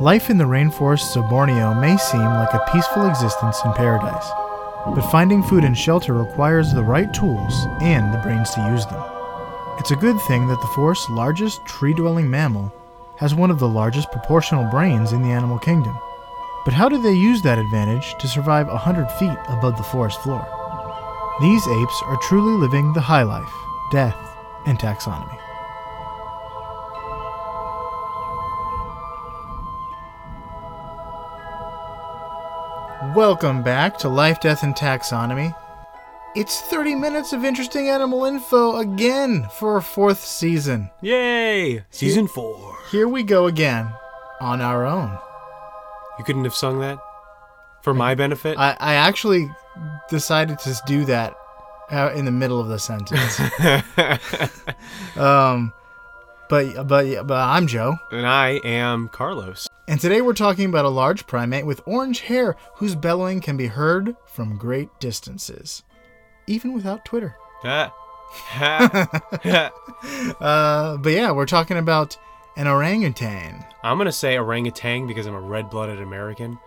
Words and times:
Life 0.00 0.30
in 0.30 0.38
the 0.38 0.44
rainforests 0.44 1.14
of 1.14 1.28
Borneo 1.28 1.74
may 1.74 1.98
seem 1.98 2.24
like 2.24 2.54
a 2.54 2.64
peaceful 2.72 3.06
existence 3.06 3.60
in 3.66 3.72
paradise, 3.74 4.30
but 4.86 5.10
finding 5.10 5.42
food 5.42 5.62
and 5.62 5.76
shelter 5.76 6.14
requires 6.14 6.72
the 6.72 6.82
right 6.82 7.12
tools 7.12 7.66
and 7.82 8.10
the 8.10 8.16
brains 8.16 8.48
to 8.54 8.66
use 8.72 8.86
them. 8.86 9.04
It's 9.78 9.90
a 9.90 9.96
good 9.96 10.18
thing 10.22 10.46
that 10.46 10.58
the 10.62 10.72
forest's 10.74 11.10
largest 11.10 11.66
tree 11.66 11.92
dwelling 11.92 12.30
mammal 12.30 12.72
has 13.18 13.34
one 13.34 13.50
of 13.50 13.58
the 13.58 13.68
largest 13.68 14.10
proportional 14.10 14.64
brains 14.70 15.12
in 15.12 15.20
the 15.20 15.28
animal 15.28 15.58
kingdom. 15.58 15.94
But 16.64 16.72
how 16.72 16.88
do 16.88 17.02
they 17.02 17.12
use 17.12 17.42
that 17.42 17.58
advantage 17.58 18.14
to 18.20 18.26
survive 18.26 18.68
100 18.68 19.06
feet 19.18 19.36
above 19.48 19.76
the 19.76 19.82
forest 19.82 20.18
floor? 20.22 20.48
These 21.42 21.68
apes 21.68 22.02
are 22.06 22.16
truly 22.22 22.58
living 22.58 22.94
the 22.94 23.02
high 23.02 23.24
life, 23.24 23.52
death, 23.92 24.16
and 24.64 24.78
taxonomy. 24.78 25.38
Welcome 33.16 33.64
back 33.64 33.98
to 33.98 34.08
Life, 34.08 34.40
Death, 34.40 34.62
and 34.62 34.72
Taxonomy. 34.72 35.52
It's 36.36 36.60
30 36.60 36.94
minutes 36.94 37.32
of 37.32 37.44
interesting 37.44 37.88
animal 37.88 38.24
info 38.24 38.76
again 38.76 39.48
for 39.58 39.74
our 39.74 39.80
fourth 39.80 40.20
season. 40.20 40.90
Yay! 41.00 41.82
Season 41.90 42.28
four. 42.28 42.76
Here 42.92 43.08
we 43.08 43.24
go 43.24 43.46
again 43.46 43.92
on 44.40 44.60
our 44.60 44.86
own. 44.86 45.18
You 46.18 46.24
couldn't 46.24 46.44
have 46.44 46.54
sung 46.54 46.78
that 46.80 47.00
for 47.82 47.94
my 47.94 48.14
benefit. 48.14 48.56
I, 48.56 48.76
I 48.78 48.94
actually 48.94 49.50
decided 50.08 50.60
to 50.60 50.80
do 50.86 51.04
that 51.06 51.34
uh, 51.90 52.12
in 52.14 52.26
the 52.26 52.30
middle 52.30 52.60
of 52.60 52.68
the 52.68 52.78
sentence. 52.78 53.40
um, 55.16 55.72
but 56.50 56.88
but 56.88 57.26
but 57.26 57.38
I'm 57.38 57.66
Joe, 57.68 57.96
and 58.10 58.26
I 58.26 58.60
am 58.64 59.08
Carlos. 59.08 59.68
and 59.86 60.00
today 60.00 60.20
we're 60.20 60.34
talking 60.34 60.68
about 60.68 60.84
a 60.84 60.90
large 60.90 61.26
primate 61.26 61.64
with 61.64 61.80
orange 61.86 62.20
hair 62.22 62.56
whose 62.74 62.96
bellowing 62.96 63.40
can 63.40 63.56
be 63.56 63.68
heard 63.68 64.16
from 64.26 64.58
great 64.58 64.88
distances, 64.98 65.84
even 66.48 66.74
without 66.74 67.06
Twitter. 67.06 67.36
Uh, 70.40 70.96
but 70.96 71.12
yeah, 71.12 71.30
we're 71.30 71.44
talking 71.44 71.76
about 71.76 72.16
an 72.56 72.66
orangutan. 72.66 73.64
I'm 73.82 73.98
gonna 73.98 74.12
say 74.12 74.38
orangutan 74.38 75.06
because 75.06 75.26
I'm 75.26 75.34
a 75.34 75.40
red-blooded 75.40 76.00
American, 76.00 76.58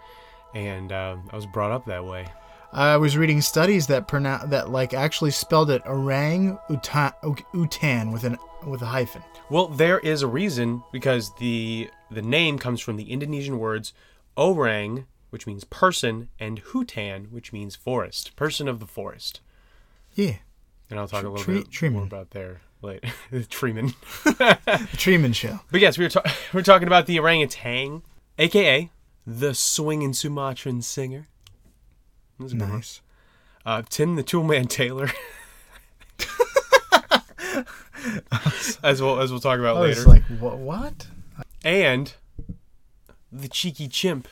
and 0.53 0.91
um, 0.91 1.29
I 1.31 1.35
was 1.35 1.45
brought 1.47 1.71
up 1.71 1.85
that 1.87 2.05
way. 2.05 2.27
I 2.71 2.97
was 2.97 3.17
reading 3.17 3.41
studies 3.41 3.87
that 3.87 4.07
pronounce 4.07 4.49
that 4.49 4.69
like 4.69 4.93
actually 4.93 5.31
spelled 5.31 5.71
it 5.71 5.81
orang 5.85 6.59
utan, 6.69 7.13
utan 7.53 8.11
with 8.11 8.23
an 8.23 8.37
with 8.67 8.81
a 8.81 8.85
hyphen. 8.87 9.21
Well, 9.49 9.67
there 9.67 9.99
is 9.99 10.21
a 10.21 10.27
reason 10.27 10.83
because 10.91 11.33
the 11.35 11.89
the 12.11 12.21
name 12.21 12.57
comes 12.59 12.79
from 12.81 12.95
the 12.97 13.11
Indonesian 13.11 13.59
words 13.59 13.93
orang, 14.37 15.05
which 15.29 15.45
means 15.47 15.63
person, 15.63 16.29
and 16.39 16.61
hutan, 16.63 17.31
which 17.31 17.51
means 17.53 17.75
forest, 17.75 18.35
person 18.35 18.67
of 18.67 18.79
the 18.79 18.85
forest. 18.87 19.41
Yeah, 20.15 20.35
And 20.91 20.99
I'll 20.99 21.07
talk 21.07 21.23
a 21.23 21.29
little 21.29 21.53
bit 21.53 21.69
treeman. 21.71 21.91
more 21.93 22.03
about 22.03 22.31
there 22.31 22.61
later. 22.83 23.07
Treeman. 23.31 23.95
the 24.23 24.37
Treeman 24.97 25.33
Show. 25.33 25.59
But 25.71 25.81
yes, 25.81 25.97
we 25.97 26.05
were, 26.05 26.09
ta- 26.09 26.21
we 26.53 26.59
are 26.59 26.63
talking 26.63 26.87
about 26.87 27.07
the 27.07 27.17
orangutan, 27.19 28.03
aka 28.37 28.91
the 29.25 29.53
swinging 29.55 30.13
Sumatran 30.13 30.81
singer. 30.83 31.27
That's 32.39 32.53
a 32.53 32.57
good. 32.57 32.69
Nice. 32.69 33.01
Uh, 33.65 33.81
Tim 33.89 34.15
the 34.17 34.23
Toolman 34.23 34.67
Taylor. 34.69 35.09
as 38.83 39.01
we'll 39.01 39.19
as 39.19 39.31
we'll 39.31 39.39
talk 39.39 39.59
about 39.59 39.77
I 39.77 39.81
later, 39.81 40.01
was 40.01 40.07
like, 40.07 40.23
what? 40.39 40.57
What? 40.57 41.07
and 41.63 42.13
the 43.31 43.47
cheeky 43.47 43.87
chimp. 43.87 44.27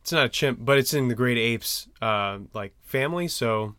It's 0.00 0.12
not 0.12 0.26
a 0.26 0.28
chimp, 0.28 0.58
but 0.62 0.78
it's 0.78 0.92
in 0.92 1.08
the 1.08 1.14
great 1.14 1.38
apes 1.38 1.86
uh, 2.00 2.38
like 2.52 2.74
family. 2.82 3.28
So, 3.28 3.76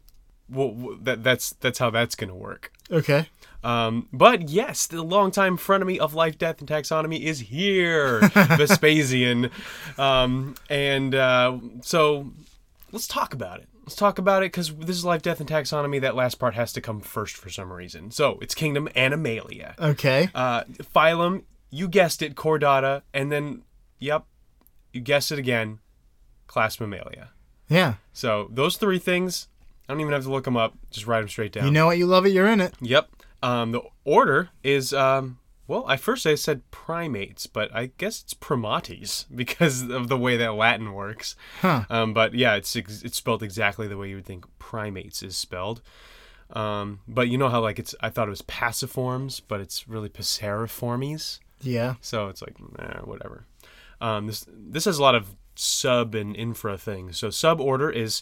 well, 0.49 0.97
that 1.01 1.23
that's 1.23 1.51
that's 1.53 1.79
how 1.79 1.89
that's 1.89 2.15
gonna 2.15 2.35
work. 2.35 2.71
Okay. 2.89 3.27
Um, 3.63 4.09
but 4.11 4.49
yes, 4.49 4.87
the 4.87 5.03
longtime 5.03 5.57
frenemy 5.57 5.97
of 5.97 6.13
life, 6.13 6.37
death, 6.37 6.59
and 6.59 6.67
taxonomy 6.67 7.21
is 7.21 7.39
here, 7.39 8.19
Vespasian. 8.57 9.49
Um, 9.97 10.55
and 10.69 11.15
uh, 11.15 11.57
so 11.81 12.31
let's 12.91 13.07
talk 13.07 13.33
about 13.33 13.59
it. 13.59 13.69
Let's 13.83 13.95
talk 13.95 14.17
about 14.17 14.43
it 14.43 14.51
because 14.53 14.73
this 14.73 14.95
is 14.95 15.03
life, 15.03 15.21
death, 15.21 15.41
and 15.41 15.49
taxonomy. 15.49 15.99
That 15.99 16.15
last 16.15 16.35
part 16.35 16.53
has 16.53 16.71
to 16.73 16.81
come 16.81 17.01
first 17.01 17.35
for 17.35 17.49
some 17.49 17.71
reason. 17.71 18.11
So 18.11 18.39
it's 18.41 18.55
kingdom 18.55 18.87
Animalia. 18.95 19.75
Okay. 19.77 20.29
Uh, 20.33 20.63
phylum, 20.95 21.43
you 21.69 21.89
guessed 21.89 22.21
it, 22.21 22.35
Chordata, 22.35 23.01
and 23.13 23.31
then, 23.31 23.63
yep, 23.99 24.23
you 24.93 25.01
guessed 25.01 25.31
it 25.33 25.39
again, 25.39 25.79
class 26.47 26.79
Mammalia. 26.79 27.31
Yeah. 27.67 27.95
So 28.13 28.47
those 28.51 28.77
three 28.77 28.99
things, 28.99 29.47
I 29.89 29.93
don't 29.93 29.99
even 29.99 30.13
have 30.13 30.23
to 30.23 30.31
look 30.31 30.45
them 30.45 30.55
up. 30.55 30.75
Just 30.89 31.05
write 31.05 31.19
them 31.19 31.29
straight 31.29 31.51
down. 31.51 31.65
You 31.65 31.71
know 31.71 31.87
what? 31.87 31.97
You 31.97 32.05
love 32.05 32.25
it. 32.25 32.29
You're 32.29 32.47
in 32.47 32.61
it. 32.61 32.73
Yep. 32.79 33.09
Um, 33.41 33.73
the 33.73 33.81
order 34.05 34.49
is 34.63 34.93
um, 34.93 35.39
well, 35.73 35.85
I 35.87 35.97
first 35.97 36.25
I 36.25 36.35
said 36.35 36.69
primates, 36.71 37.47
but 37.47 37.73
I 37.75 37.91
guess 37.97 38.21
it's 38.21 38.33
primates 38.33 39.23
because 39.35 39.81
of 39.89 40.07
the 40.07 40.17
way 40.17 40.37
that 40.37 40.53
Latin 40.53 40.93
works. 40.93 41.35
Huh. 41.61 41.85
Um, 41.89 42.13
but 42.13 42.33
yeah, 42.33 42.55
it's 42.55 42.75
it's 42.75 43.17
spelled 43.17 43.43
exactly 43.43 43.87
the 43.87 43.97
way 43.97 44.09
you 44.09 44.15
would 44.17 44.25
think 44.25 44.45
primates 44.59 45.23
is 45.23 45.35
spelled. 45.35 45.81
Um, 46.51 46.99
but 47.07 47.29
you 47.29 47.37
know 47.37 47.49
how 47.49 47.61
like 47.61 47.79
it's 47.79 47.95
I 48.01 48.09
thought 48.09 48.27
it 48.27 48.31
was 48.31 48.43
passiforms, 48.43 49.41
but 49.47 49.59
it's 49.59 49.87
really 49.87 50.09
passeriformes. 50.09 51.39
Yeah. 51.61 51.95
So 52.01 52.27
it's 52.27 52.41
like 52.41 52.55
eh, 52.79 52.99
whatever. 53.03 53.45
Um, 53.99 54.27
this 54.27 54.45
this 54.47 54.85
has 54.85 54.99
a 54.99 55.01
lot 55.01 55.15
of 55.15 55.35
sub 55.55 56.13
and 56.13 56.35
infra 56.35 56.77
things. 56.77 57.17
So 57.17 57.29
sub 57.29 57.59
order 57.61 57.89
is 57.89 58.21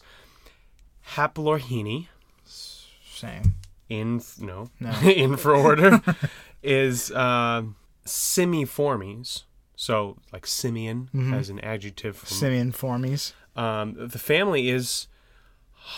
Haplorhini 1.15 2.07
Same. 2.45 3.55
in 3.89 4.21
no, 4.39 4.69
No. 4.79 4.91
infra 5.03 5.59
order 5.59 6.01
is 6.63 7.11
uh, 7.11 7.63
simiiformes. 8.05 9.43
So 9.75 10.17
like 10.31 10.45
simian 10.45 11.09
Mhm. 11.13 11.33
as 11.33 11.49
an 11.49 11.59
adjective. 11.61 12.15
From, 12.17 12.27
Simian 12.27 12.71
formies. 12.71 13.33
um, 13.55 13.95
the 13.97 14.19
family 14.19 14.69
is 14.69 15.07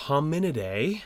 Hominidae, 0.08 1.02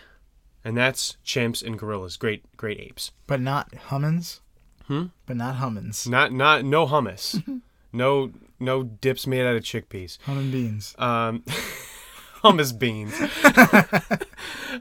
and 0.64 0.78
that's 0.78 1.18
chimps 1.26 1.66
and 1.66 1.78
gorillas, 1.80 2.18
great 2.18 2.44
great 2.56 2.80
apes. 2.80 3.12
But 3.26 3.42
not 3.42 3.74
hummins. 3.90 4.42
Hmm? 4.86 5.06
But 5.26 5.38
not 5.38 5.56
hummins. 5.56 6.08
Not 6.08 6.32
not 6.32 6.64
no 6.64 6.86
hummus, 6.86 7.42
no 7.92 8.32
no 8.60 8.84
dips 8.84 9.26
made 9.28 9.46
out 9.46 9.56
of 9.56 9.64
chickpeas. 9.64 10.20
Hummin 10.26 10.52
beans. 10.52 10.94
Um, 11.00 11.44
hummus 12.44 12.78
beans. 12.78 13.14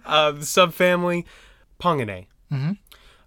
uh, 0.04 0.32
the 0.32 0.41
subfamily 0.44 1.25
Ponginae. 1.81 2.26
Mhm. 2.53 2.78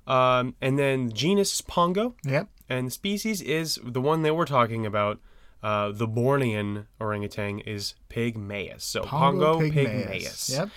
Um, 0.10 0.56
and 0.60 0.78
then 0.78 1.12
genus 1.12 1.54
is 1.54 1.62
Pongo. 1.62 2.16
Yep. 2.26 2.50
And 2.68 2.88
the 2.88 2.92
species 2.92 3.42
is 3.42 3.80
the 3.84 4.02
one 4.02 4.24
that 4.24 4.36
we're 4.36 4.46
talking 4.46 4.86
about. 4.86 5.20
Uh, 5.62 5.92
the 5.92 6.08
Bornean 6.08 6.86
orangutan 7.00 7.60
is 7.60 7.96
Pygmaeus. 8.10 8.84
So 8.84 9.04
Pongo, 9.04 9.60
Pygmaeus. 9.60 10.50
Yep. 10.50 10.70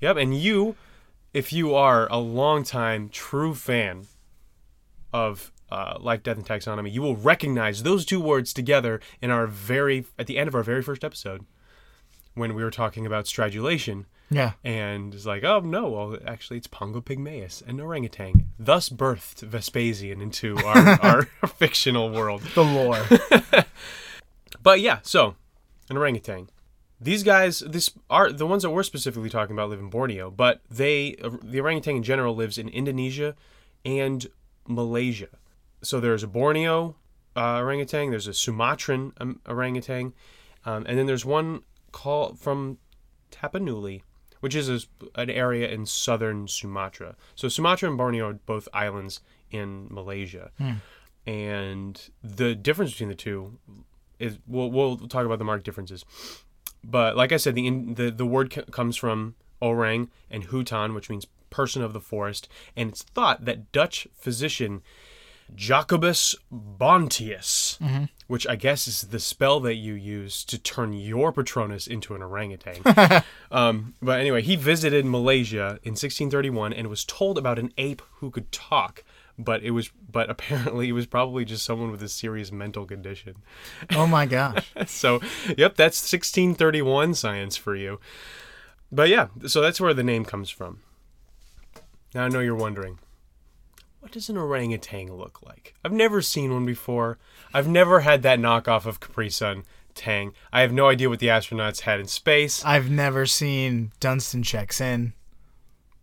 Yep. 0.00 0.16
And 0.16 0.36
you, 0.36 0.76
if 1.34 1.52
you 1.52 1.74
are 1.74 2.08
a 2.10 2.16
longtime 2.18 3.10
true 3.10 3.54
fan 3.54 4.06
of 5.12 5.52
uh, 5.70 5.98
Life, 6.00 6.22
Death, 6.22 6.36
and 6.36 6.46
Taxonomy, 6.46 6.90
you 6.90 7.02
will 7.02 7.16
recognize 7.16 7.82
those 7.82 8.04
two 8.04 8.20
words 8.20 8.52
together 8.52 9.00
in 9.20 9.30
our 9.30 9.46
very 9.46 10.06
at 10.18 10.26
the 10.26 10.38
end 10.38 10.48
of 10.48 10.54
our 10.54 10.62
very 10.62 10.82
first 10.82 11.04
episode 11.04 11.44
when 12.34 12.54
we 12.54 12.64
were 12.64 12.70
talking 12.70 13.06
about 13.06 13.26
stridulation. 13.26 14.06
Yeah. 14.30 14.52
And 14.62 15.12
it's 15.12 15.26
like, 15.26 15.42
oh 15.42 15.60
no, 15.60 15.88
well 15.88 16.18
actually 16.26 16.58
it's 16.58 16.68
Pongo 16.68 17.00
Pygmaeus, 17.00 17.62
an 17.66 17.80
orangutan, 17.80 18.46
thus 18.58 18.88
birthed 18.88 19.40
Vespasian 19.40 20.20
into 20.20 20.56
our, 20.58 21.00
our 21.02 21.22
fictional 21.48 22.10
world. 22.10 22.42
The 22.54 22.64
lore. 22.64 23.06
But 24.62 24.80
yeah, 24.80 24.98
so 25.02 25.36
an 25.88 25.96
orangutan. 25.96 26.50
These 27.00 27.22
guys, 27.22 27.60
this 27.60 27.90
are 28.10 28.30
the 28.30 28.46
ones 28.46 28.62
that 28.62 28.70
we're 28.70 28.82
specifically 28.82 29.30
talking 29.30 29.56
about 29.56 29.70
live 29.70 29.78
in 29.78 29.88
Borneo, 29.88 30.30
but 30.30 30.60
they, 30.70 31.16
the 31.42 31.60
orangutan 31.60 31.96
in 31.96 32.02
general, 32.02 32.34
lives 32.34 32.58
in 32.58 32.68
Indonesia 32.68 33.34
and 33.84 34.26
Malaysia. 34.68 35.28
So 35.82 35.98
there's 35.98 36.22
a 36.22 36.26
Borneo 36.26 36.96
uh, 37.34 37.58
orangutan, 37.58 38.10
there's 38.10 38.26
a 38.26 38.34
Sumatran 38.34 39.12
um, 39.18 39.40
orangutan, 39.48 40.12
um, 40.66 40.84
and 40.86 40.98
then 40.98 41.06
there's 41.06 41.24
one 41.24 41.62
called 41.90 42.38
from 42.38 42.76
Tapanuli, 43.30 44.02
which 44.40 44.54
is 44.54 44.68
a, 44.68 44.80
an 45.20 45.30
area 45.30 45.68
in 45.68 45.86
southern 45.86 46.48
Sumatra. 46.48 47.16
So 47.34 47.48
Sumatra 47.48 47.88
and 47.88 47.98
Borneo 47.98 48.28
are 48.28 48.32
both 48.34 48.68
islands 48.72 49.20
in 49.50 49.88
Malaysia, 49.90 50.50
hmm. 50.58 50.74
and 51.26 52.10
the 52.22 52.54
difference 52.54 52.92
between 52.92 53.08
the 53.08 53.14
two 53.14 53.58
is 54.18 54.38
we'll 54.46 54.70
we'll 54.70 54.96
talk 54.96 55.24
about 55.24 55.38
the 55.38 55.44
marked 55.44 55.64
differences. 55.64 56.04
But 56.82 57.16
like 57.16 57.32
I 57.32 57.36
said, 57.36 57.54
the 57.54 57.66
in, 57.66 57.94
the 57.94 58.10
the 58.10 58.26
word 58.26 58.52
c- 58.52 58.62
comes 58.70 58.96
from 58.96 59.34
orang 59.60 60.10
and 60.30 60.48
hutan, 60.48 60.94
which 60.94 61.10
means 61.10 61.26
person 61.50 61.82
of 61.82 61.92
the 61.92 62.00
forest, 62.00 62.48
and 62.76 62.90
it's 62.90 63.02
thought 63.02 63.44
that 63.44 63.72
Dutch 63.72 64.06
physician 64.14 64.82
Jacobus 65.54 66.34
Bontius, 66.50 67.78
which 68.26 68.46
I 68.46 68.56
guess 68.56 68.86
is 68.88 69.02
the 69.02 69.18
spell 69.18 69.60
that 69.60 69.74
you 69.74 69.94
use 69.94 70.44
to 70.44 70.58
turn 70.58 70.92
your 70.92 71.32
Patronus 71.32 71.86
into 71.86 72.14
an 72.14 72.22
orangutan. 72.22 73.22
um, 73.50 73.94
but 74.00 74.20
anyway, 74.20 74.42
he 74.42 74.56
visited 74.56 75.04
Malaysia 75.04 75.78
in 75.82 75.92
1631 75.92 76.72
and 76.72 76.88
was 76.88 77.04
told 77.04 77.38
about 77.38 77.58
an 77.58 77.72
ape 77.78 78.02
who 78.16 78.30
could 78.30 78.50
talk. 78.52 79.04
But 79.38 79.62
it 79.62 79.70
was, 79.70 79.90
but 80.10 80.28
apparently 80.28 80.88
it 80.88 80.92
was 80.92 81.06
probably 81.06 81.46
just 81.46 81.64
someone 81.64 81.90
with 81.90 82.02
a 82.02 82.08
serious 82.08 82.52
mental 82.52 82.84
condition. 82.84 83.36
Oh 83.92 84.06
my 84.06 84.26
gosh. 84.26 84.70
So, 84.86 85.20
yep, 85.56 85.76
that's 85.76 86.00
1631 86.00 87.14
science 87.14 87.56
for 87.56 87.74
you. 87.74 88.00
But 88.92 89.08
yeah, 89.08 89.28
so 89.46 89.60
that's 89.60 89.80
where 89.80 89.94
the 89.94 90.02
name 90.02 90.24
comes 90.24 90.50
from. 90.50 90.80
Now 92.14 92.24
I 92.24 92.28
know 92.28 92.40
you're 92.40 92.56
wondering, 92.56 92.98
what 94.00 94.12
does 94.12 94.28
an 94.28 94.36
orangutan 94.36 95.14
look 95.14 95.42
like? 95.42 95.74
I've 95.84 95.92
never 95.92 96.20
seen 96.22 96.52
one 96.52 96.66
before. 96.66 97.18
I've 97.54 97.68
never 97.68 98.00
had 98.00 98.22
that 98.22 98.38
knockoff 98.38 98.86
of 98.86 99.00
Capri 99.00 99.30
Sun 99.30 99.64
Tang. 99.94 100.32
I 100.52 100.62
have 100.62 100.72
no 100.72 100.88
idea 100.88 101.08
what 101.08 101.18
the 101.18 101.26
astronauts 101.28 101.80
had 101.80 102.00
in 102.00 102.06
space. 102.06 102.64
I've 102.64 102.90
never 102.90 103.26
seen 103.26 103.92
Dunstan 104.00 104.42
Checks 104.42 104.80
In. 104.80 105.12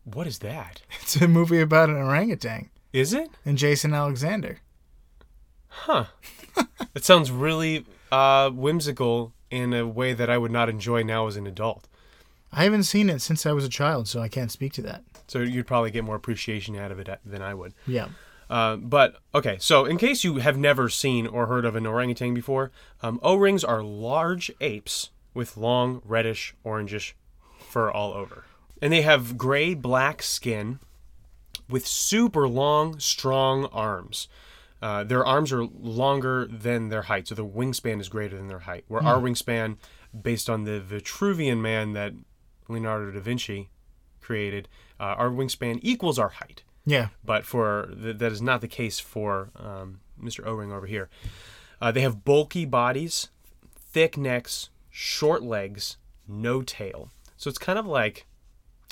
What 0.03 0.27
is 0.27 0.39
that? 0.39 0.81
It's 1.01 1.15
a 1.17 1.27
movie 1.27 1.59
about 1.61 1.89
an 1.89 1.95
orangutan 1.97 2.69
Is 2.93 3.13
it? 3.13 3.29
and 3.45 3.57
Jason 3.57 3.93
Alexander. 3.93 4.59
Huh. 5.67 6.05
that 6.93 7.03
sounds 7.03 7.31
really 7.31 7.85
uh, 8.11 8.49
whimsical 8.49 9.33
in 9.49 9.73
a 9.73 9.87
way 9.87 10.13
that 10.13 10.29
I 10.29 10.37
would 10.37 10.51
not 10.51 10.69
enjoy 10.69 11.03
now 11.03 11.27
as 11.27 11.35
an 11.35 11.47
adult. 11.47 11.87
I 12.51 12.63
haven't 12.63 12.83
seen 12.83 13.09
it 13.09 13.21
since 13.21 13.45
I 13.45 13.51
was 13.51 13.65
a 13.65 13.69
child, 13.69 14.07
so 14.07 14.21
I 14.21 14.29
can't 14.29 14.51
speak 14.51 14.73
to 14.73 14.81
that. 14.83 15.03
So 15.27 15.39
you'd 15.39 15.67
probably 15.67 15.91
get 15.91 16.03
more 16.03 16.15
appreciation 16.15 16.75
out 16.77 16.91
of 16.91 16.99
it 16.99 17.09
than 17.25 17.41
I 17.41 17.53
would. 17.53 17.73
Yeah. 17.85 18.07
Uh, 18.49 18.77
but 18.77 19.17
okay, 19.35 19.57
so 19.59 19.85
in 19.85 19.97
case 19.97 20.23
you 20.23 20.37
have 20.37 20.57
never 20.57 20.87
seen 20.87 21.27
or 21.27 21.47
heard 21.47 21.65
of 21.65 21.75
an 21.75 21.85
orangutan 21.85 22.33
before, 22.33 22.71
um, 23.01 23.19
O-rings 23.21 23.63
are 23.63 23.83
large 23.83 24.49
apes 24.61 25.09
with 25.33 25.57
long 25.57 26.01
reddish 26.05 26.55
orangish 26.65 27.13
fur 27.59 27.91
all 27.91 28.13
over, 28.13 28.45
and 28.81 28.93
they 28.93 29.01
have 29.01 29.37
gray 29.37 29.73
black 29.73 30.23
skin 30.23 30.79
with 31.69 31.85
super 31.85 32.47
long, 32.47 32.97
strong 32.99 33.65
arms. 33.65 34.29
Uh, 34.81 35.03
their 35.03 35.25
arms 35.25 35.51
are 35.51 35.65
longer 35.65 36.45
than 36.45 36.87
their 36.87 37.03
height, 37.03 37.27
so 37.27 37.35
their 37.35 37.43
wingspan 37.43 37.99
is 37.99 38.07
greater 38.07 38.37
than 38.37 38.47
their 38.47 38.59
height. 38.59 38.85
Where 38.87 39.03
our 39.03 39.19
wingspan, 39.19 39.77
based 40.19 40.49
on 40.49 40.63
the 40.63 40.79
Vitruvian 40.79 41.59
man 41.59 41.93
that 41.93 42.13
Leonardo 42.69 43.11
da 43.11 43.19
Vinci 43.19 43.69
created, 44.21 44.67
uh, 44.99 45.03
our 45.17 45.29
wingspan 45.29 45.79
equals 45.81 46.19
our 46.19 46.29
height 46.29 46.63
Yeah. 46.85 47.07
but 47.23 47.45
for 47.45 47.93
th- 48.01 48.17
that 48.17 48.31
is 48.31 48.41
not 48.41 48.61
the 48.61 48.67
case 48.67 48.99
for 48.99 49.49
um, 49.55 49.99
Mr. 50.21 50.45
O-ring 50.45 50.71
over 50.71 50.85
here. 50.87 51.09
Uh, 51.81 51.91
they 51.91 52.01
have 52.01 52.25
bulky 52.25 52.65
bodies, 52.65 53.29
thick 53.75 54.17
necks, 54.17 54.69
short 54.89 55.43
legs, 55.43 55.97
no 56.27 56.61
tail. 56.61 57.11
So 57.37 57.49
it's 57.49 57.59
kind 57.59 57.77
of 57.79 57.85
like 57.85 58.25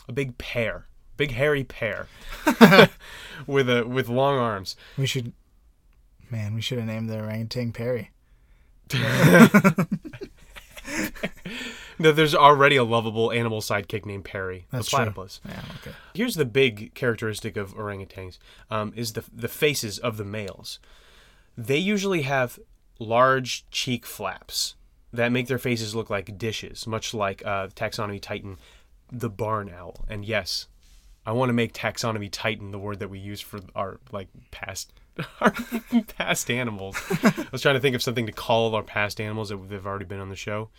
a 0.07 0.11
big 0.13 0.37
pear, 0.37 0.85
big 1.17 1.31
hairy 1.31 1.63
pear, 1.63 2.07
with 3.47 3.67
a 3.69 3.83
with 3.87 4.07
long 4.07 4.37
arms. 4.37 4.75
We 4.97 5.07
should. 5.07 5.33
Man, 6.29 6.53
we 6.55 6.61
should 6.61 6.77
have 6.77 6.87
named 6.87 7.09
the 7.09 7.17
orangutan 7.19 7.71
Perry. 7.71 8.11
No, 11.97 12.11
there's 12.11 12.35
already 12.35 12.75
a 12.75 12.83
lovable 12.83 13.31
animal 13.31 13.61
sidekick 13.61 14.05
named 14.05 14.25
Perry, 14.25 14.65
That's 14.71 14.85
the 14.85 14.89
true. 14.97 14.97
platypus. 15.05 15.41
Yeah, 15.47 15.61
okay. 15.81 15.91
Here's 16.13 16.35
the 16.35 16.45
big 16.45 16.93
characteristic 16.93 17.55
of 17.57 17.75
orangutans: 17.75 18.37
um, 18.69 18.93
is 18.95 19.13
the 19.13 19.23
the 19.33 19.47
faces 19.47 19.97
of 19.99 20.17
the 20.17 20.25
males. 20.25 20.79
They 21.57 21.77
usually 21.77 22.23
have 22.23 22.59
large 22.99 23.69
cheek 23.71 24.05
flaps 24.05 24.75
that 25.13 25.31
make 25.31 25.47
their 25.47 25.57
faces 25.57 25.95
look 25.95 26.09
like 26.09 26.37
dishes, 26.37 26.85
much 26.85 27.13
like 27.13 27.45
uh, 27.45 27.67
taxonomy 27.67 28.21
titan, 28.21 28.57
the 29.11 29.29
barn 29.29 29.71
owl. 29.73 30.03
And 30.09 30.25
yes, 30.25 30.67
I 31.25 31.31
want 31.31 31.49
to 31.49 31.53
make 31.53 31.73
taxonomy 31.73 32.29
titan 32.31 32.71
the 32.71 32.79
word 32.79 32.99
that 32.99 33.09
we 33.09 33.19
use 33.19 33.39
for 33.41 33.61
our 33.73 33.99
like 34.11 34.27
past 34.51 34.91
our 35.41 35.53
past 36.17 36.51
animals. 36.51 36.97
I 37.23 37.45
was 37.51 37.61
trying 37.61 37.75
to 37.75 37.81
think 37.81 37.95
of 37.95 38.03
something 38.03 38.25
to 38.25 38.33
call 38.33 38.75
our 38.75 38.83
past 38.83 39.21
animals 39.21 39.49
that 39.49 39.59
have 39.71 39.85
already 39.87 40.05
been 40.05 40.19
on 40.19 40.29
the 40.29 40.35
show. 40.35 40.69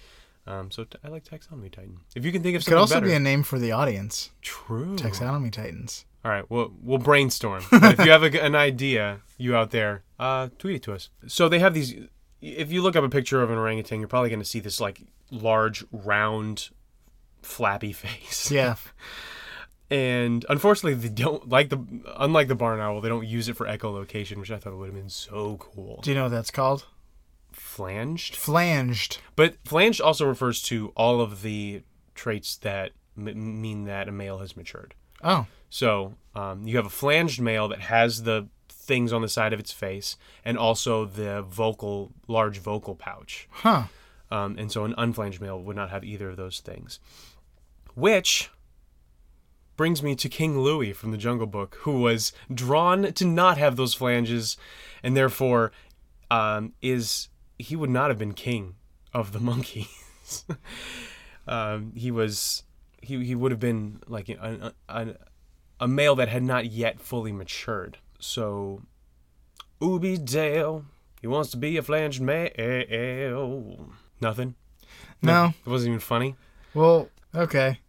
Um, 0.47 0.71
so 0.71 0.85
t- 0.85 0.99
I 1.05 1.09
like 1.09 1.25
taxonomy 1.25 1.71
titan. 1.73 1.99
If 2.15 2.25
you 2.25 2.31
can 2.33 2.43
think 2.43 2.57
of 2.57 2.63
something, 2.63 2.75
Could 2.77 2.81
also 2.81 2.95
better, 2.97 3.07
be 3.07 3.13
a 3.15 3.19
name 3.21 3.43
for 3.43 3.59
the 3.59 3.73
audience. 3.73 4.31
true 4.43 4.95
Taxonomy 4.97 5.51
Titans. 5.51 6.05
all 6.25 6.31
right, 6.31 6.49
we'll 6.49 6.73
we'll 6.83 6.99
brainstorm. 6.99 7.65
If 7.73 7.99
you 8.05 8.11
have 8.13 8.23
a, 8.23 8.43
an 8.45 8.55
idea, 8.55 9.21
you 9.39 9.57
out 9.57 9.71
there, 9.73 10.03
uh, 10.21 10.49
tweet 10.59 10.77
it 10.77 10.83
to 10.85 10.93
us. 10.93 11.09
So 11.27 11.49
they 11.49 11.59
have 11.59 11.75
these. 11.75 11.95
If 12.41 12.71
you 12.71 12.81
look 12.83 12.95
up 12.97 13.03
a 13.03 13.09
picture 13.09 13.43
of 13.43 13.51
an 13.51 13.59
orangutan, 13.59 13.99
you're 13.99 14.09
probably 14.09 14.29
going 14.31 14.39
to 14.41 14.45
see 14.45 14.61
this 14.61 14.81
like 14.81 15.01
large, 15.33 15.85
round, 15.91 16.69
flappy 17.43 17.93
face. 18.05 18.51
Yeah. 18.51 18.77
And 19.89 20.45
unfortunately, 20.49 20.95
they 20.95 21.09
don't 21.15 21.49
like 21.49 21.69
the 21.69 21.79
unlike 22.17 22.49
the 22.49 22.57
barn 22.57 22.81
owl. 22.81 23.01
They 23.01 23.09
don't 23.09 23.25
use 23.25 23.49
it 23.49 23.57
for 23.57 23.67
echolocation, 23.67 24.39
which 24.39 24.51
I 24.51 24.59
thought 24.59 24.77
would 24.77 24.87
have 24.87 24.95
been 24.97 25.09
so 25.09 25.59
cool. 25.59 26.01
Do 26.03 26.11
you 26.11 26.17
know 26.17 26.25
what 26.25 26.31
that's 26.31 26.51
called? 26.51 26.87
Flanged, 27.56 28.37
Flanged. 28.37 29.19
but 29.35 29.56
flanged 29.64 30.00
also 30.00 30.26
refers 30.26 30.62
to 30.62 30.93
all 30.97 31.20
of 31.20 31.43
the 31.43 31.82
traits 32.14 32.56
that 32.58 32.93
m- 33.17 33.61
mean 33.61 33.85
that 33.85 34.08
a 34.08 34.12
male 34.12 34.38
has 34.38 34.56
matured. 34.56 34.94
Oh. 35.23 35.47
So 35.69 36.14
um, 36.35 36.67
you 36.67 36.76
have 36.76 36.87
a 36.87 36.91
flanged 36.91 37.41
male 37.41 37.69
that 37.69 37.81
has 37.81 38.23
the 38.23 38.49
things 38.69 39.12
on 39.12 39.20
the 39.23 39.29
side 39.29 39.53
of 39.53 39.58
its 39.61 39.73
face, 39.73 40.17
and 40.44 40.56
also 40.56 41.05
the 41.05 41.43
vocal, 41.43 42.12
large 42.29 42.58
vocal 42.58 42.94
pouch. 42.94 43.49
Huh. 43.50 43.85
Um, 44.31 44.56
and 44.59 44.70
so 44.70 44.85
an 44.85 44.94
unflanged 44.97 45.41
male 45.41 45.61
would 45.61 45.76
not 45.76 45.91
have 45.91 46.05
either 46.05 46.31
of 46.31 46.37
those 46.37 46.61
things. 46.61 46.99
Which 47.94 48.50
brings 49.76 50.02
me 50.02 50.14
to 50.17 50.29
King 50.29 50.61
Louis 50.61 50.93
from 50.93 51.11
the 51.11 51.19
Jungle 51.19 51.47
Book, 51.47 51.76
who 51.81 52.00
was 52.00 52.32
drawn 52.52 53.12
to 53.12 53.25
not 53.25 53.59
have 53.59 53.76
those 53.76 53.94
flanges, 53.94 54.56
and 55.02 55.17
therefore 55.17 55.73
um, 56.31 56.73
is 56.81 57.29
he 57.58 57.76
would 57.76 57.91
not 57.91 58.11
have 58.11 58.19
been 58.19 58.32
king 58.32 58.75
of 59.12 59.32
the 59.32 59.41
monkeys. 59.50 60.44
um, 61.47 61.93
he 61.94 62.11
was 62.11 62.64
he 63.03 63.25
he 63.25 63.35
would 63.35 63.50
have 63.50 63.61
been 63.61 64.00
like 64.06 64.29
a, 64.29 64.73
a, 64.88 65.14
a 65.81 65.88
male 65.88 66.14
that 66.17 66.29
had 66.29 66.43
not 66.43 66.67
yet 66.67 67.00
fully 67.00 67.32
matured. 67.32 67.99
So 68.19 68.82
Ubi 69.81 70.16
Dale, 70.19 70.85
he 71.21 71.26
wants 71.26 71.50
to 71.50 71.57
be 71.57 71.76
a 71.76 71.83
flanged 71.83 72.21
male. 72.21 73.90
Nothing. 74.21 74.54
No. 75.23 75.52
It 75.64 75.69
wasn't 75.69 75.88
even 75.88 76.00
funny. 76.00 76.37
Well, 76.75 77.09
okay. 77.35 77.81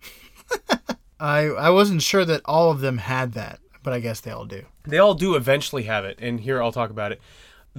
I 1.20 1.48
I 1.48 1.70
wasn't 1.72 2.01
sure 2.01 2.25
that 2.25 2.42
all 2.46 2.72
of 2.72 2.80
them 2.80 3.00
had 3.00 3.34
that, 3.34 3.60
but 3.84 3.94
I 3.94 4.00
guess 4.00 4.20
they 4.20 4.32
all 4.32 4.46
do. 4.46 4.63
They 4.86 5.00
all 5.00 5.13
do 5.13 5.36
eventually 5.36 5.84
have 5.84 6.06
it, 6.06 6.20
and 6.22 6.39
here 6.39 6.62
I'll 6.62 6.72
talk 6.72 6.89
about 6.89 7.12
it. 7.12 7.22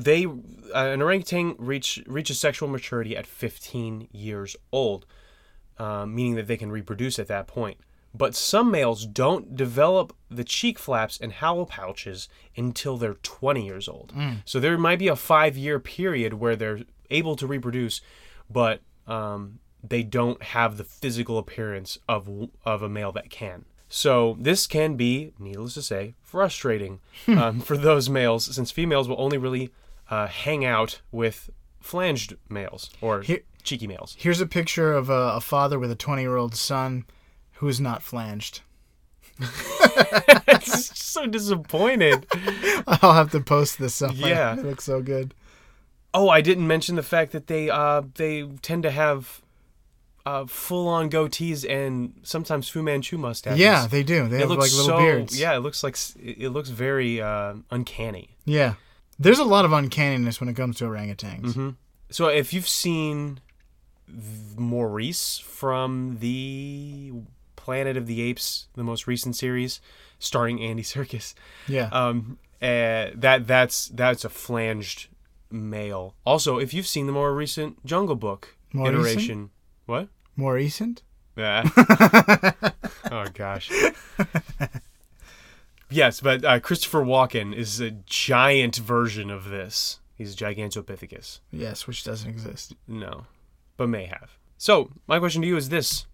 They 0.05 0.25
uh, 0.27 0.31
an 0.75 1.03
orangutan 1.03 1.57
reach 1.59 2.03
reaches 2.07 2.39
sexual 2.39 2.69
maturity 2.69 3.17
at 3.17 3.27
15 3.27 4.09
years 4.13 4.55
old, 4.71 5.07
uh, 5.79 6.07
meaning 6.07 6.37
that 6.37 6.47
they 6.47 6.57
can 6.57 6.71
reproduce 6.71 7.19
at 7.19 7.27
that 7.29 7.47
point. 7.47 7.79
But 8.15 8.35
some 8.35 8.71
males 8.71 9.05
don't 9.07 9.55
develop 9.55 10.15
the 10.31 10.45
cheek 10.45 10.79
flaps 10.79 11.19
and 11.19 11.33
howl 11.33 11.67
pouches 11.67 12.29
until 12.57 12.97
they're 12.97 13.15
20 13.15 13.65
years 13.65 13.89
old. 13.89 14.13
So 14.45 14.61
there 14.61 14.79
might 14.79 14.99
be 14.99 15.09
a 15.09 15.17
five 15.17 15.57
year 15.57 15.79
period 15.79 16.35
where 16.35 16.57
they're 16.57 16.81
able 17.11 17.37
to 17.37 17.47
reproduce, 17.47 18.01
but 18.49 18.81
um, 19.07 19.59
they 19.83 20.03
don't 20.03 20.43
have 20.43 20.77
the 20.77 20.85
physical 20.85 21.39
appearance 21.39 21.99
of 22.09 22.29
of 22.65 22.83
a 22.83 22.89
male 22.89 23.13
that 23.13 23.31
can. 23.31 23.65
So 23.89 24.37
this 24.39 24.67
can 24.67 24.97
be, 24.97 25.33
needless 25.39 25.75
to 25.75 25.83
say, 25.83 26.15
frustrating 26.23 27.01
um, 27.29 27.61
for 27.61 27.77
those 27.77 28.09
males, 28.11 28.55
since 28.55 28.71
females 28.71 29.09
will 29.09 29.21
only 29.21 29.39
really 29.39 29.71
uh, 30.11 30.27
hang 30.27 30.65
out 30.65 31.01
with 31.13 31.51
flanged 31.81 32.37
males 32.49 32.91
or 33.01 33.23
Here- 33.23 33.43
cheeky 33.63 33.87
males. 33.87 34.15
Here's 34.19 34.41
a 34.41 34.47
picture 34.47 34.93
of 34.93 35.09
a, 35.11 35.35
a 35.37 35.41
father 35.41 35.79
with 35.79 35.91
a 35.91 35.95
20 35.97 36.23
year 36.23 36.37
old 36.37 36.55
son 36.55 37.05
who's 37.55 37.81
not 37.81 38.03
flanged. 38.03 38.61
It's 40.51 40.99
so 40.99 41.27
disappointed. 41.27 42.27
I'll 42.87 43.13
have 43.15 43.31
to 43.33 43.41
post 43.41 43.79
this 43.79 43.95
somewhere. 43.95 44.29
Yeah. 44.31 44.53
It 44.59 44.65
looks 44.65 44.85
so 44.85 45.03
good. 45.03 45.35
Oh, 46.15 46.29
I 46.29 46.41
didn't 46.41 46.67
mention 46.67 46.97
the 46.97 47.03
fact 47.03 47.33
that 47.33 47.47
they 47.47 47.69
uh, 47.71 48.03
they 48.15 48.45
tend 48.63 48.83
to 48.85 48.91
have 48.91 49.43
uh, 50.27 50.47
full 50.47 50.89
on 50.89 51.11
goatees 51.11 51.69
and 51.69 52.15
sometimes 52.23 52.69
Fu 52.69 52.83
Manchu 52.83 53.19
mustaches. 53.19 53.59
Yeah, 53.61 53.87
they 53.87 54.03
do. 54.03 54.27
They 54.29 54.37
it 54.39 54.41
have 54.41 54.51
like 54.51 54.61
little 54.73 54.87
so 54.87 54.99
beards. 54.99 55.39
yeah. 55.39 55.55
It 55.55 55.61
looks 55.61 55.83
like 55.85 55.97
it 56.19 56.49
looks 56.51 56.71
very 56.71 57.21
uh, 57.21 57.55
uncanny. 57.71 58.37
Yeah. 58.45 58.75
There's 59.19 59.39
a 59.39 59.45
lot 59.45 59.65
of 59.65 59.73
uncanniness 59.73 60.41
when 60.41 60.49
it 60.49 60.55
comes 60.55 60.77
to 60.79 60.85
orangutans. 60.85 61.55
hmm 61.55 61.71
So 62.11 62.29
if 62.29 62.53
you've 62.53 62.69
seen 62.69 63.41
Maurice 64.57 65.39
from 65.39 66.19
the 66.21 67.13
Planet 67.57 67.97
of 67.97 68.07
the 68.07 68.23
Apes, 68.23 68.69
the 68.75 68.85
most 68.85 69.07
recent 69.07 69.37
series, 69.37 69.81
starring 70.19 70.61
Andy 70.63 70.83
Serkis, 70.93 71.35
Yeah. 71.67 71.89
um, 71.93 72.39
Uh, 72.61 73.11
that 73.15 73.47
that's 73.47 73.87
that's 73.95 74.25
a 74.25 74.29
flanged 74.29 75.07
male. 75.51 76.15
Also, 76.25 76.59
if 76.59 76.75
you've 76.75 76.89
seen 76.89 77.07
the 77.07 77.13
more 77.13 77.33
recent 77.33 77.85
Jungle 77.87 78.17
Book 78.17 78.57
More 78.73 78.89
iteration, 78.89 79.51
what? 79.87 80.09
More 80.35 80.55
recent? 80.55 81.03
Yeah. 81.37 81.63
oh 83.13 83.27
gosh. 83.33 83.71
yes, 85.91 86.21
but 86.21 86.45
uh, 86.45 86.61
Christopher 86.61 87.03
Walken 87.03 87.55
is 87.55 87.81
a 87.81 87.91
giant 87.91 88.77
version 88.77 89.31
of 89.31 89.49
this. 89.51 90.01
He's 90.15 90.35
a 90.35 90.37
Gigantopithecus. 90.37 91.41
Yes, 91.51 91.87
which 91.87 92.03
doesn't 92.05 92.29
exist. 92.29 92.75
No, 92.87 93.27
but 93.77 93.89
may 93.89 94.07
have. 94.07 94.37
So 94.57 94.91
my 95.07 95.19
question 95.19 95.43
to 95.43 95.49
you 95.49 95.57
is 95.57 95.69
this: 95.69 96.07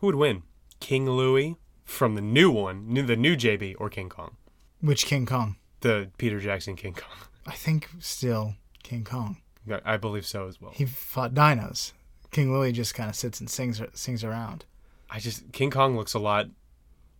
Who 0.00 0.06
would 0.08 0.16
win, 0.16 0.42
King 0.80 1.08
Louis 1.08 1.56
from 1.84 2.14
the 2.16 2.20
new 2.20 2.50
one, 2.50 2.88
new, 2.92 3.02
the 3.02 3.16
new 3.16 3.36
JB, 3.36 3.76
or 3.78 3.88
King 3.88 4.08
Kong, 4.08 4.36
Which 4.80 5.06
King 5.06 5.24
Kong? 5.26 5.56
the 5.80 6.10
Peter 6.18 6.40
Jackson 6.40 6.74
King 6.76 6.94
Kong? 6.94 7.28
I 7.46 7.52
think 7.52 7.88
still 8.00 8.54
King 8.82 9.04
Kong. 9.04 9.38
I 9.84 9.96
believe 9.98 10.26
so 10.26 10.48
as 10.48 10.60
well. 10.60 10.72
He 10.74 10.86
fought 10.86 11.34
dinos. 11.34 11.92
King 12.30 12.52
Louis 12.52 12.72
just 12.72 12.94
kind 12.94 13.08
of 13.10 13.16
sits 13.16 13.38
and 13.40 13.48
sings 13.48 13.80
sings 13.94 14.24
around. 14.24 14.64
I 15.10 15.20
just 15.20 15.52
King 15.52 15.70
Kong 15.70 15.96
looks 15.96 16.14
a 16.14 16.18
lot 16.18 16.48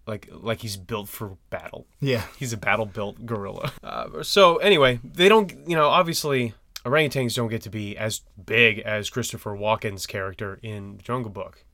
like 0.09 0.29
like 0.33 0.61
he's 0.61 0.77
built 0.77 1.09
for 1.09 1.37
battle. 1.51 1.87
Yeah. 2.01 2.25
He's 2.39 2.53
a 2.53 2.57
battle 2.57 2.87
built 2.87 3.25
gorilla. 3.27 3.73
Uh, 3.85 4.23
so 4.23 4.57
anyway, 4.57 4.99
they 5.05 5.29
don't, 5.29 5.53
you 5.69 5.77
know, 5.77 5.89
obviously 5.89 6.55
orangutans 6.85 7.37
don't 7.37 7.49
get 7.49 7.63
to 7.63 7.71
be 7.71 7.97
as 7.97 8.23
big 8.45 8.79
as 8.81 9.11
Christopher 9.11 9.57
Walken's 9.57 10.07
character 10.07 10.59
in 10.63 10.97
the 10.97 11.03
Jungle 11.03 11.31
Book. 11.31 11.65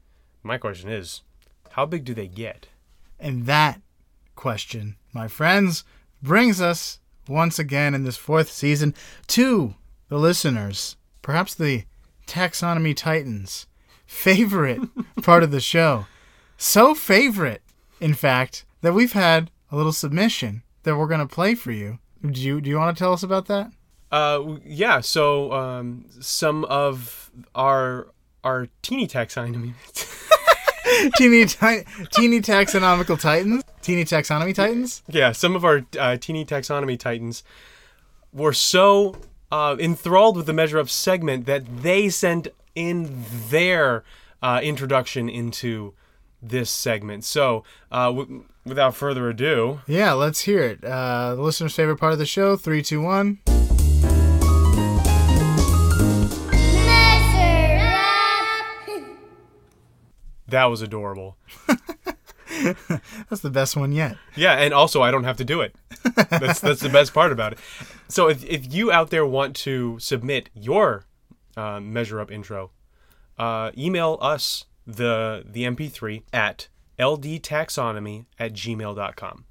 My 0.42 0.58
question 0.58 0.90
is, 0.90 1.22
how 1.70 1.86
big 1.86 2.04
do 2.04 2.12
they 2.12 2.28
get? 2.28 2.66
And 3.18 3.46
that 3.46 3.80
question, 4.34 4.96
my 5.12 5.28
friends, 5.28 5.84
brings 6.22 6.60
us 6.60 6.98
once 7.28 7.58
again 7.58 7.94
in 7.94 8.04
this 8.04 8.16
fourth 8.16 8.50
season 8.50 8.94
to 9.28 9.74
the 10.08 10.18
listeners, 10.18 10.96
perhaps 11.22 11.54
the 11.54 11.84
Taxonomy 12.26 12.94
Titans' 12.94 13.66
favorite 14.06 14.80
part 15.22 15.42
of 15.42 15.50
the 15.50 15.60
show. 15.60 16.06
So 16.56 16.94
favorite, 16.94 17.62
in 18.04 18.12
fact, 18.12 18.66
that 18.82 18.92
we've 18.92 19.14
had 19.14 19.50
a 19.73 19.76
little 19.76 19.90
submission 19.90 20.62
that 20.82 20.94
we're 20.94 21.06
going 21.06 21.26
to 21.26 21.34
play 21.34 21.54
for 21.54 21.73
you. 21.73 21.99
Do 22.20 22.38
you 22.38 22.61
do 22.61 22.68
you 22.68 22.76
want 22.76 22.94
to 22.94 23.02
tell 23.02 23.14
us 23.14 23.23
about 23.23 23.46
that? 23.46 23.73
Uh, 24.12 24.56
yeah. 24.62 25.00
So 25.00 25.52
um, 25.52 26.04
some 26.20 26.66
of 26.66 27.30
our 27.54 28.08
our 28.44 28.68
teeny 28.82 29.08
taxonomy. 29.08 29.73
teeny 31.16 31.46
ti- 31.46 31.84
teeny 32.12 32.40
taxonomical 32.42 33.18
titans, 33.18 33.64
teeny 33.80 34.04
taxonomy 34.04 34.54
titans. 34.54 35.02
yeah, 35.08 35.32
some 35.32 35.56
of 35.56 35.64
our 35.64 35.87
uh, 35.99 36.18
teeny 36.18 36.44
taxonomy 36.44 36.99
titans 36.99 37.42
were 38.34 38.52
so 38.52 39.16
uh, 39.50 39.76
enthralled 39.78 40.37
with 40.37 40.44
the 40.44 40.52
Measure 40.52 40.78
Up 40.78 40.90
segment 40.90 41.46
that 41.46 41.82
they 41.82 42.11
sent 42.11 42.49
in 42.75 43.25
their 43.49 44.04
uh, 44.42 44.61
introduction 44.62 45.30
into 45.30 45.94
this 46.48 46.70
segment. 46.70 47.24
So, 47.24 47.64
uh, 47.90 48.06
w- 48.06 48.44
without 48.64 48.94
further 48.94 49.28
ado, 49.28 49.80
Yeah, 49.86 50.12
let's 50.12 50.40
hear 50.42 50.60
it. 50.62 50.84
Uh, 50.84 51.34
the 51.34 51.42
listener's 51.42 51.74
favorite 51.74 51.96
part 51.98 52.12
of 52.12 52.18
the 52.18 52.26
show. 52.26 52.56
Three, 52.56 52.82
two, 52.82 53.00
one. 53.00 53.38
That 60.48 60.64
was 60.66 60.82
adorable. 60.82 61.36
That's 63.28 63.40
the 63.40 63.50
best 63.50 63.76
one 63.76 63.92
yet. 63.92 64.16
Yeah, 64.36 64.52
and 64.52 64.72
also 64.72 65.02
I 65.02 65.10
don't 65.10 65.24
have 65.24 65.38
to 65.38 65.44
do 65.44 65.60
it. 65.62 65.74
That's 66.30 66.60
that's 66.60 66.80
the 66.80 66.90
best 66.90 67.12
part 67.14 67.32
about 67.32 67.54
it. 67.54 67.58
So 68.08 68.28
if 68.28 68.44
if 68.44 68.72
you 68.72 68.92
out 68.92 69.10
there 69.10 69.26
want 69.26 69.56
to 69.56 69.98
submit 69.98 70.50
your 70.54 71.06
uh, 71.56 71.80
measure 71.80 72.20
up 72.20 72.30
intro, 72.30 72.70
uh, 73.38 73.70
email 73.76 74.18
us 74.20 74.66
the 74.86 75.44
the 75.50 75.62
MP3 75.64 76.22
at 76.32 76.68
ldtaxonomy 76.98 78.26
at 78.38 78.52
gmail.com. 78.52 79.44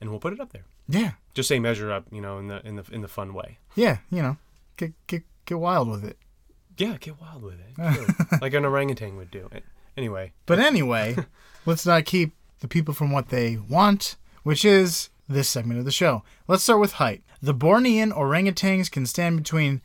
and 0.00 0.10
we'll 0.10 0.20
put 0.20 0.32
it 0.32 0.40
up 0.40 0.52
there. 0.52 0.64
Yeah, 0.90 1.12
Just 1.34 1.48
say 1.50 1.58
measure 1.58 1.92
up, 1.92 2.06
you 2.10 2.20
know, 2.22 2.38
in 2.38 2.48
the 2.48 2.66
in 2.66 2.76
the 2.76 2.84
in 2.90 3.02
the 3.02 3.08
fun 3.08 3.34
way. 3.34 3.58
yeah. 3.74 3.98
You 4.10 4.22
know, 4.22 4.36
get 4.76 4.92
get 5.06 5.22
get 5.44 5.58
wild 5.58 5.88
with 5.88 6.04
it. 6.04 6.16
Yeah, 6.78 6.96
get 6.98 7.20
wild 7.20 7.42
with 7.42 7.58
it, 7.60 8.14
like 8.40 8.54
an 8.54 8.64
orangutan 8.64 9.16
would 9.16 9.30
do. 9.32 9.50
Anyway, 9.96 10.32
But 10.46 10.60
anyway, 10.60 11.16
let's 11.66 11.84
not 11.84 12.04
keep 12.04 12.32
the 12.60 12.68
people 12.68 12.94
from 12.94 13.10
what 13.10 13.30
they 13.30 13.56
want, 13.56 14.14
which 14.44 14.64
is 14.64 15.10
this 15.28 15.48
segment 15.48 15.80
of 15.80 15.84
the 15.84 15.90
show. 15.90 16.22
Let's 16.46 16.62
start 16.62 16.78
with 16.80 16.92
height. 16.94 17.22
The 17.42 17.52
Bornean 17.54 18.12
orangutans 18.12 18.88
can 18.90 19.06
stand 19.06 19.38
between 19.38 19.82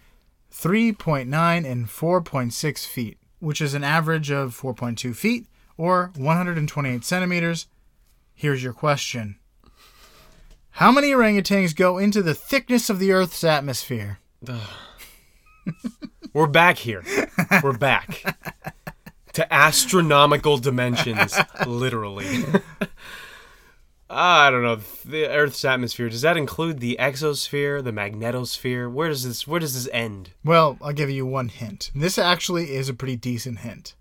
3.9 0.51 1.25
and 1.65 1.87
4.6 1.87 2.85
feet, 2.85 3.17
which 3.43 3.61
is 3.61 3.73
an 3.73 3.83
average 3.83 4.31
of 4.31 4.57
4.2 4.57 5.13
feet 5.13 5.47
or 5.77 6.11
128 6.15 7.03
centimeters. 7.03 7.67
Here's 8.33 8.63
your 8.63 8.73
question 8.73 9.37
How 10.71 10.91
many 10.91 11.11
orangutans 11.11 11.75
go 11.75 11.97
into 11.97 12.21
the 12.21 12.33
thickness 12.33 12.89
of 12.89 12.99
the 12.99 13.11
Earth's 13.11 13.43
atmosphere? 13.43 14.19
we're 16.33 16.47
back 16.47 16.77
here. 16.77 17.03
We're 17.61 17.77
back 17.77 18.37
to 19.33 19.53
astronomical 19.53 20.57
dimensions, 20.57 21.37
literally. 21.67 22.45
Ah, 24.15 24.47
I 24.47 24.51
don't 24.51 24.63
know 24.63 24.75
the 25.03 25.27
Earth's 25.27 25.65
atmosphere. 25.65 26.07
Does 26.07 26.21
that 26.21 26.37
include 26.37 26.79
the 26.79 26.97
exosphere, 26.99 27.83
the 27.83 27.91
magnetosphere? 27.91 28.91
Where 28.91 29.09
does 29.09 29.23
this 29.23 29.47
Where 29.47 29.59
does 29.59 29.73
this 29.73 29.91
end? 29.91 30.31
Well, 30.43 30.77
I'll 30.81 30.93
give 30.93 31.09
you 31.09 31.25
one 31.25 31.49
hint. 31.49 31.91
This 31.95 32.17
actually 32.17 32.75
is 32.75 32.89
a 32.89 32.93
pretty 32.93 33.15
decent 33.15 33.59
hint. 33.59 33.95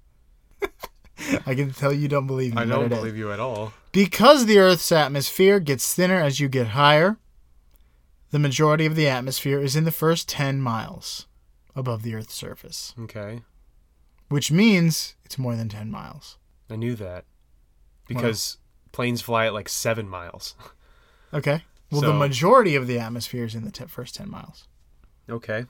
I 1.47 1.55
can 1.55 1.73
tell 1.73 1.93
you 1.93 2.09
don't 2.09 2.27
believe 2.27 2.55
me. 2.55 2.61
I 2.61 2.65
don't 2.67 2.93
is. 2.93 2.99
believe 2.99 3.17
you 3.17 3.33
at 3.33 3.41
all. 3.41 3.73
Because 3.93 4.47
the 4.47 4.59
Earth's 4.59 4.93
atmosphere 4.93 5.61
gets 5.61 5.95
thinner 5.95 6.21
as 6.21 6.41
you 6.41 6.49
get 6.49 6.69
higher, 6.69 7.19
the 8.31 8.39
majority 8.39 8.87
of 8.87 8.97
the 8.97 9.09
atmosphere 9.09 9.61
is 9.61 9.77
in 9.77 9.85
the 9.85 9.91
first 9.91 10.29
10 10.29 10.61
miles 10.61 11.27
above 11.77 12.03
the 12.03 12.15
Earth's 12.15 12.35
surface, 12.35 12.95
Okay, 12.99 13.43
which 14.29 14.51
means 14.51 15.15
it's 15.25 15.39
more 15.39 15.55
than 15.57 15.69
10 15.69 15.91
miles. 15.91 16.39
I 16.71 16.77
knew 16.77 16.95
that 16.97 17.25
because 18.09 18.57
planes 18.93 19.21
fly 19.23 19.47
at 19.47 19.55
like 19.55 19.69
seven 19.69 20.09
miles. 20.09 20.55
Okay. 21.35 21.65
Well, 21.91 22.01
the 22.03 22.13
majority 22.15 22.75
of 22.75 22.87
the 22.87 22.99
atmosphere 22.99 23.45
is 23.45 23.55
in 23.55 23.65
the 23.65 23.71
te- 23.71 23.87
first 23.87 24.15
10 24.15 24.31
miles. 24.31 24.67
Okay. 25.29 25.67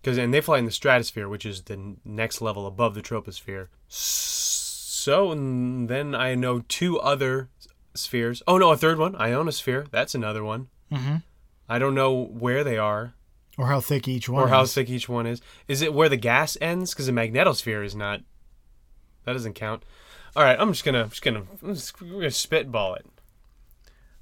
Because 0.00 0.18
and 0.18 0.32
they 0.34 0.40
fly 0.42 0.58
in 0.58 0.64
the 0.66 0.70
stratosphere, 0.70 1.28
which 1.28 1.46
is 1.46 1.62
the 1.62 1.74
n- 1.74 1.96
next 2.04 2.40
level 2.42 2.66
above 2.66 2.94
the 2.94 3.00
troposphere. 3.02 3.68
So 3.88 5.34
then 5.34 6.14
I 6.14 6.34
know 6.34 6.60
two 6.68 6.98
other 7.00 7.48
spheres. 7.94 8.42
Oh 8.46 8.58
no, 8.58 8.70
a 8.72 8.76
third 8.76 8.98
one, 8.98 9.14
ionosphere. 9.16 9.86
That's 9.90 10.14
another 10.14 10.42
one. 10.44 10.68
Mhm. 10.92 11.22
I 11.68 11.78
don't 11.78 11.94
know 11.94 12.12
where 12.26 12.62
they 12.64 12.76
are 12.76 13.14
Or 13.56 13.68
how 13.68 13.80
thick 13.80 14.06
each 14.08 14.28
one 14.28 14.42
or 14.42 14.48
how 14.48 14.66
thick 14.66 14.90
each 14.90 15.08
one 15.08 15.26
is. 15.26 15.40
Is 15.68 15.80
it 15.80 15.94
where 15.94 16.08
the 16.08 16.16
gas 16.16 16.56
ends? 16.60 16.92
Because 16.92 17.06
the 17.06 17.12
magnetosphere 17.12 17.84
is 17.84 17.94
not. 17.94 18.20
That 19.24 19.32
doesn't 19.34 19.54
count. 19.54 19.82
All 20.36 20.42
right, 20.42 20.58
I'm 20.58 20.72
just 20.72 20.84
gonna, 20.84 21.06
just 21.08 21.22
gonna, 21.22 21.44
I'm 21.62 21.74
just, 21.74 22.00
we're 22.02 22.08
gonna 22.08 22.30
spitball 22.30 22.94
it. 22.96 23.06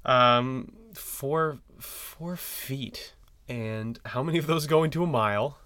Um, 0.05 0.73
four, 0.93 1.59
four 1.79 2.35
feet, 2.35 3.13
and 3.49 3.99
how 4.05 4.21
many 4.21 4.37
of 4.37 4.45
those 4.47 4.67
go 4.67 4.83
into 4.83 5.03
a 5.03 5.07
mile? 5.07 5.57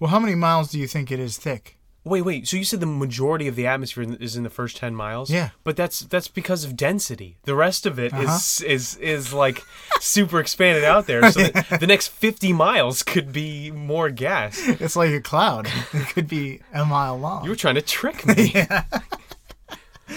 Well, 0.00 0.10
how 0.10 0.18
many 0.18 0.34
miles 0.34 0.70
do 0.70 0.78
you 0.80 0.88
think 0.88 1.12
it 1.12 1.20
is 1.20 1.36
thick? 1.38 1.78
Wait, 2.06 2.20
wait. 2.22 2.46
So 2.46 2.58
you 2.58 2.64
said 2.64 2.80
the 2.80 2.86
majority 2.86 3.48
of 3.48 3.56
the 3.56 3.66
atmosphere 3.66 4.04
is 4.20 4.36
in 4.36 4.42
the 4.42 4.50
first 4.50 4.76
ten 4.76 4.94
miles? 4.94 5.30
Yeah. 5.30 5.50
But 5.62 5.74
that's 5.76 6.00
that's 6.00 6.28
because 6.28 6.62
of 6.64 6.76
density. 6.76 7.38
The 7.44 7.54
rest 7.54 7.86
of 7.86 7.98
it 7.98 8.12
is 8.12 8.28
Uh-huh. 8.60 8.66
is 8.66 8.96
is 8.96 9.32
like 9.32 9.62
super 10.00 10.38
expanded 10.38 10.84
out 10.84 11.06
there. 11.06 11.30
So 11.30 11.40
the, 11.44 11.78
the 11.80 11.86
next 11.86 12.08
fifty 12.08 12.52
miles 12.52 13.02
could 13.02 13.32
be 13.32 13.70
more 13.70 14.10
gas. 14.10 14.60
It's 14.68 14.96
like 14.96 15.12
a 15.12 15.20
cloud. 15.22 15.66
it 15.94 16.08
could 16.08 16.28
be 16.28 16.60
a 16.74 16.84
mile 16.84 17.18
long. 17.18 17.42
You 17.44 17.48
were 17.50 17.56
trying 17.56 17.76
to 17.76 17.82
trick 17.82 18.26
me. 18.36 18.48
that 18.52 19.02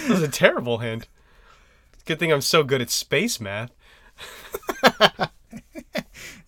was 0.10 0.22
a 0.22 0.28
terrible 0.28 0.80
hint. 0.80 1.08
Good 2.06 2.20
thing 2.20 2.32
I'm 2.32 2.42
so 2.42 2.64
good 2.64 2.82
at 2.82 2.90
space 2.90 3.40
math. 3.40 3.72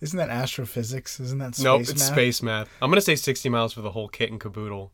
Isn't 0.00 0.16
that 0.18 0.30
astrophysics? 0.30 1.20
Isn't 1.20 1.38
that 1.38 1.54
space 1.54 1.64
nope, 1.64 1.82
it's 1.82 1.92
math? 1.92 2.02
space 2.12 2.42
math. 2.42 2.68
I'm 2.80 2.90
gonna 2.90 3.00
say 3.02 3.14
60 3.16 3.48
miles 3.50 3.72
for 3.74 3.82
the 3.82 3.90
whole 3.90 4.08
kit 4.08 4.30
and 4.30 4.40
caboodle. 4.40 4.92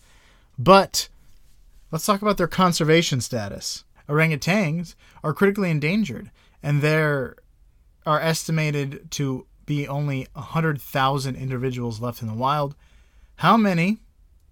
But 0.64 1.10
let's 1.90 2.06
talk 2.06 2.22
about 2.22 2.38
their 2.38 2.48
conservation 2.48 3.20
status. 3.20 3.84
Orangutans 4.08 4.94
are 5.24 5.34
critically 5.34 5.72
endangered, 5.72 6.30
and 6.62 6.82
there 6.82 7.38
are 8.06 8.20
estimated 8.20 9.10
to 9.12 9.48
be 9.66 9.88
only 9.88 10.28
100,000 10.34 11.36
individuals 11.36 12.00
left 12.00 12.22
in 12.22 12.28
the 12.28 12.36
wild. 12.36 12.76
How 13.38 13.58
many 13.58 14.02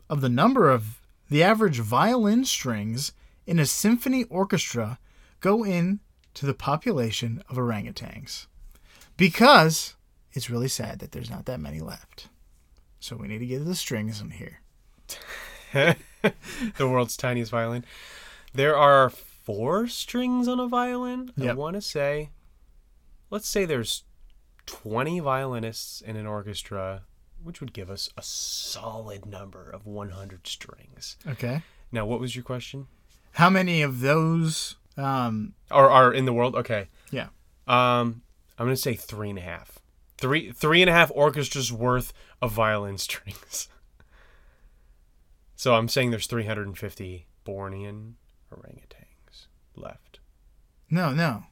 of 0.09 0.21
the 0.21 0.29
number 0.29 0.71
of 0.71 0.99
the 1.29 1.43
average 1.43 1.79
violin 1.79 2.43
strings 2.43 3.11
in 3.45 3.59
a 3.59 3.65
symphony 3.67 4.23
orchestra 4.23 4.97
go 5.41 5.63
in 5.63 5.99
to 6.33 6.47
the 6.47 6.55
population 6.55 7.43
of 7.49 7.57
orangutans? 7.57 8.47
Because 9.15 9.93
it's 10.33 10.49
really 10.49 10.69
sad 10.69 10.97
that 10.99 11.11
there's 11.11 11.29
not 11.29 11.45
that 11.45 11.59
many 11.59 11.81
left. 11.81 12.29
So 12.99 13.15
we 13.15 13.27
need 13.27 13.39
to 13.39 13.45
get 13.45 13.63
the 13.63 13.75
strings 13.75 14.21
in 14.21 14.31
here. 14.31 14.61
the 15.73 16.87
world's 16.87 17.17
tiniest 17.17 17.51
violin. 17.51 17.85
There 18.53 18.75
are 18.75 19.09
four 19.09 19.87
strings 19.87 20.47
on 20.47 20.59
a 20.59 20.67
violin. 20.67 21.31
I 21.41 21.53
want 21.53 21.75
to 21.75 21.81
say, 21.81 22.29
let's 23.29 23.47
say 23.47 23.65
there's 23.65 24.03
20 24.65 25.19
violinists 25.19 26.01
in 26.01 26.15
an 26.15 26.25
orchestra, 26.25 27.03
which 27.43 27.59
would 27.61 27.73
give 27.73 27.89
us 27.89 28.09
a 28.17 28.21
solid 28.21 29.25
number 29.25 29.69
of 29.69 29.85
100 29.85 30.45
strings. 30.47 31.17
Okay. 31.27 31.61
Now, 31.91 32.05
what 32.05 32.19
was 32.19 32.35
your 32.35 32.43
question? 32.43 32.87
How 33.33 33.49
many 33.49 33.81
of 33.81 34.01
those 34.01 34.75
um 34.97 35.53
Or 35.71 35.89
are 35.89 36.11
in 36.11 36.25
the 36.25 36.33
world? 36.33 36.55
Okay. 36.55 36.87
yeah. 37.11 37.27
Um, 37.67 38.21
I'm 38.57 38.65
gonna 38.65 38.75
say 38.75 38.95
three 38.95 39.29
and 39.29 39.39
a 39.39 39.43
half. 39.43 39.79
Three 40.17 40.51
three 40.51 40.81
and 40.81 40.89
a 40.89 40.93
half 40.93 41.11
orchestras 41.15 41.71
worth 41.71 42.11
of 42.41 42.51
violin 42.51 42.97
strings. 43.07 43.69
So 45.59 45.75
I'm 45.75 45.89
saying 45.89 46.11
there's 46.11 46.25
350 46.25 47.27
Bornean 47.45 48.13
orangutans 48.49 49.47
left. 49.75 50.21
No, 50.89 51.11
no. 51.11 51.43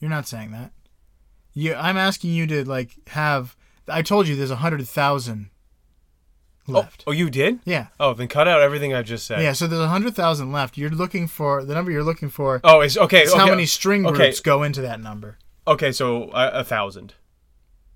You're 0.00 0.10
not 0.10 0.26
saying 0.26 0.50
that. 0.50 0.72
You 1.52 1.76
I'm 1.76 1.96
asking 1.96 2.30
you 2.30 2.48
to 2.48 2.68
like 2.68 2.96
have 3.10 3.56
I 3.86 4.02
told 4.02 4.26
you 4.26 4.34
there's 4.34 4.50
a 4.50 4.56
hundred 4.56 4.84
thousand 4.88 5.50
left. 6.66 7.04
Oh, 7.06 7.12
you 7.12 7.30
did? 7.30 7.60
Yeah. 7.64 7.86
Oh, 8.00 8.12
then 8.12 8.26
cut 8.26 8.48
out 8.48 8.60
everything 8.60 8.92
I 8.92 9.02
just 9.02 9.24
said. 9.24 9.40
Yeah, 9.40 9.52
so 9.52 9.68
there's 9.68 9.82
a 9.82 9.88
hundred 9.88 10.16
thousand 10.16 10.50
left. 10.50 10.76
You're 10.76 10.90
looking 10.90 11.28
for 11.28 11.64
the 11.64 11.74
number 11.74 11.92
you're 11.92 12.02
looking 12.02 12.30
for 12.30 12.60
Oh, 12.64 12.80
it's 12.80 12.96
okay. 12.96 13.22
is 13.22 13.30
okay. 13.30 13.38
how 13.38 13.46
many 13.46 13.66
string 13.66 14.04
okay. 14.04 14.16
groups 14.16 14.40
go 14.40 14.64
into 14.64 14.80
that 14.80 15.00
number. 15.00 15.38
Okay, 15.64 15.92
so 15.92 16.30
uh, 16.30 16.50
a 16.54 16.64
thousand 16.64 17.14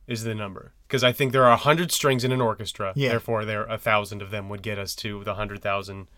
is 0.07 0.23
the 0.23 0.37
number 0.37 0.73
because 0.93 1.03
I 1.03 1.11
think 1.11 1.33
there 1.33 1.45
are 1.45 1.53
a 1.53 1.57
hundred 1.57 1.91
strings 1.91 2.23
in 2.23 2.33
an 2.33 2.43
orchestra. 2.43 2.93
Yeah. 2.95 3.09
Therefore, 3.09 3.47
there 3.47 3.65
a 3.65 3.79
thousand 3.79 4.21
of 4.21 4.31
them 4.31 4.51
would 4.51 4.61
get 4.61 4.79
us 4.79 4.95
to 4.97 5.25
the 5.25 5.37
hundred 5.37 5.63
thousand 5.63 6.11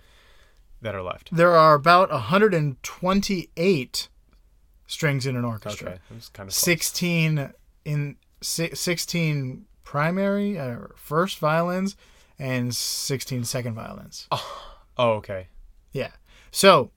that 0.82 0.96
are 0.96 1.02
left. 1.02 1.28
There 1.30 1.52
are 1.52 1.74
about 1.74 2.10
128 2.10 4.08
strings 4.88 5.26
in 5.26 5.36
an 5.36 5.44
orchestra. 5.44 5.90
Okay, 5.90 5.98
that 6.08 6.14
was 6.16 6.28
kind 6.28 6.48
of 6.48 6.54
16 6.54 7.52
in 7.84 8.16
si- 8.40 8.74
16 8.74 9.66
primary 9.84 10.58
or 10.58 10.96
first 10.96 11.38
violins 11.38 11.96
and 12.36 12.74
16 12.74 13.44
second 13.44 13.74
violins. 13.74 14.26
Ah, 14.32 14.76
oh, 14.98 15.10
okay. 15.12 15.46
Yeah. 15.92 16.10
So, 16.50 16.90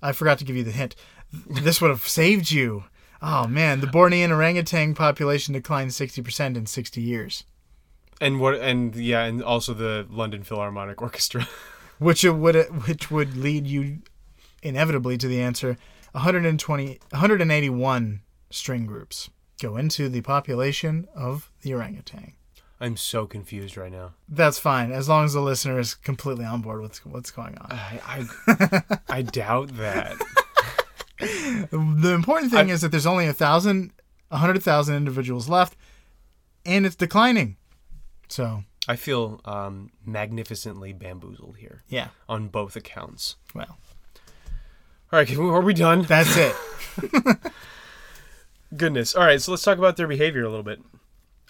I 0.00 0.12
forgot 0.12 0.38
to 0.38 0.46
give 0.46 0.56
you 0.56 0.64
the 0.64 0.70
hint. 0.70 0.96
This 1.62 1.82
would 1.82 1.90
have 1.90 2.08
saved 2.08 2.50
you. 2.50 2.84
Oh 3.20 3.46
man, 3.46 3.80
the 3.80 3.86
Bornean 3.86 4.30
orangutan 4.30 4.94
population 4.94 5.54
declined 5.54 5.90
60% 5.90 6.56
in 6.56 6.66
60 6.66 7.00
years, 7.00 7.44
And 8.20 8.40
what? 8.40 8.54
And 8.54 8.94
yeah, 8.94 9.24
and 9.24 9.42
also 9.42 9.74
the 9.74 10.06
London 10.08 10.42
Philharmonic 10.42 11.02
Orchestra. 11.02 11.48
which 11.98 12.24
it 12.24 12.30
would 12.32 12.56
which 12.86 13.10
would 13.10 13.36
lead 13.36 13.66
you 13.66 13.98
inevitably 14.62 15.18
to 15.18 15.28
the 15.28 15.40
answer 15.40 15.76
120 16.12 16.98
181 17.10 18.20
string 18.50 18.86
groups 18.86 19.30
go 19.60 19.76
into 19.76 20.08
the 20.08 20.20
population 20.20 21.08
of 21.14 21.50
the 21.62 21.74
orangutan. 21.74 22.32
I'm 22.80 22.96
so 22.96 23.26
confused 23.26 23.76
right 23.76 23.90
now. 23.90 24.12
That's 24.28 24.58
fine 24.60 24.92
as 24.92 25.08
long 25.08 25.24
as 25.24 25.32
the 25.32 25.40
listener 25.40 25.80
is 25.80 25.94
completely 25.94 26.44
on 26.44 26.60
board 26.62 26.80
with 26.80 27.04
what's 27.04 27.32
going 27.32 27.58
on. 27.58 27.72
I 27.72 28.00
I, 28.46 28.82
I 29.08 29.22
doubt 29.22 29.76
that. 29.76 30.16
The 31.70 32.12
important 32.14 32.52
thing 32.52 32.68
is 32.68 32.80
that 32.82 32.90
there's 32.90 33.06
only 33.06 33.26
a 33.26 33.32
thousand, 33.32 33.92
a 34.30 34.36
hundred 34.38 34.62
thousand 34.62 34.96
individuals 34.96 35.48
left, 35.48 35.76
and 36.64 36.86
it's 36.86 36.96
declining. 36.96 37.56
So 38.28 38.64
I 38.86 38.96
feel 38.96 39.40
um, 39.44 39.90
magnificently 40.04 40.92
bamboozled 40.92 41.56
here 41.58 41.82
yeah, 41.88 42.08
on 42.28 42.48
both 42.48 42.76
accounts. 42.76 43.36
well, 43.54 43.78
All 45.12 45.18
right, 45.18 45.28
we, 45.28 45.36
are 45.36 45.60
we 45.60 45.74
done? 45.74 46.02
that's 46.02 46.36
it. 46.36 46.54
Goodness. 48.76 49.14
All 49.14 49.24
right, 49.24 49.40
so 49.40 49.50
let's 49.52 49.62
talk 49.62 49.78
about 49.78 49.96
their 49.96 50.06
behavior 50.06 50.44
a 50.44 50.48
little 50.48 50.62
bit. 50.62 50.80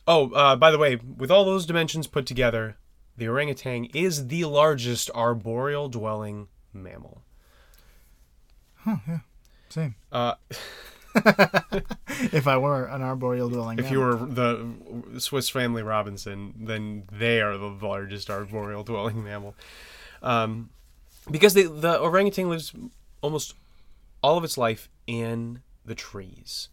Oh, 0.06 0.30
uh, 0.30 0.56
by 0.56 0.70
the 0.70 0.78
way, 0.78 0.96
with 0.96 1.30
all 1.30 1.44
those 1.44 1.66
dimensions 1.66 2.06
put 2.06 2.26
together, 2.26 2.76
the 3.16 3.28
orangutan 3.28 3.84
is 3.86 4.28
the 4.28 4.44
largest 4.44 5.10
arboreal 5.14 5.88
dwelling 5.88 6.48
mammal. 6.72 7.22
Same. 9.70 9.94
Uh, 10.10 10.34
If 12.32 12.46
I 12.46 12.56
were 12.56 12.86
an 12.86 13.02
arboreal 13.02 13.48
dwelling, 13.48 13.78
if 13.78 13.90
you 13.90 14.00
were 14.00 14.16
the 14.16 14.66
Swiss 15.18 15.48
Family 15.48 15.82
Robinson, 15.82 16.54
then 16.58 17.04
they 17.12 17.40
are 17.40 17.56
the 17.56 17.66
largest 17.66 18.28
arboreal 18.28 18.82
dwelling 18.82 19.22
mammal. 19.24 19.54
Um, 20.22 20.70
because 21.30 21.54
they, 21.54 21.62
the 21.64 21.98
orangutan 22.00 22.48
lives 22.48 22.72
almost 23.20 23.54
all 24.22 24.36
of 24.36 24.44
its 24.44 24.58
life 24.58 24.88
in 25.06 25.62
the 25.84 25.94
trees. 25.94 26.68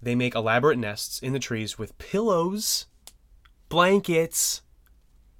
They 0.00 0.14
make 0.14 0.34
elaborate 0.34 0.78
nests 0.78 1.18
in 1.18 1.32
the 1.32 1.38
trees 1.38 1.78
with 1.78 1.98
pillows, 1.98 2.86
blankets, 3.68 4.62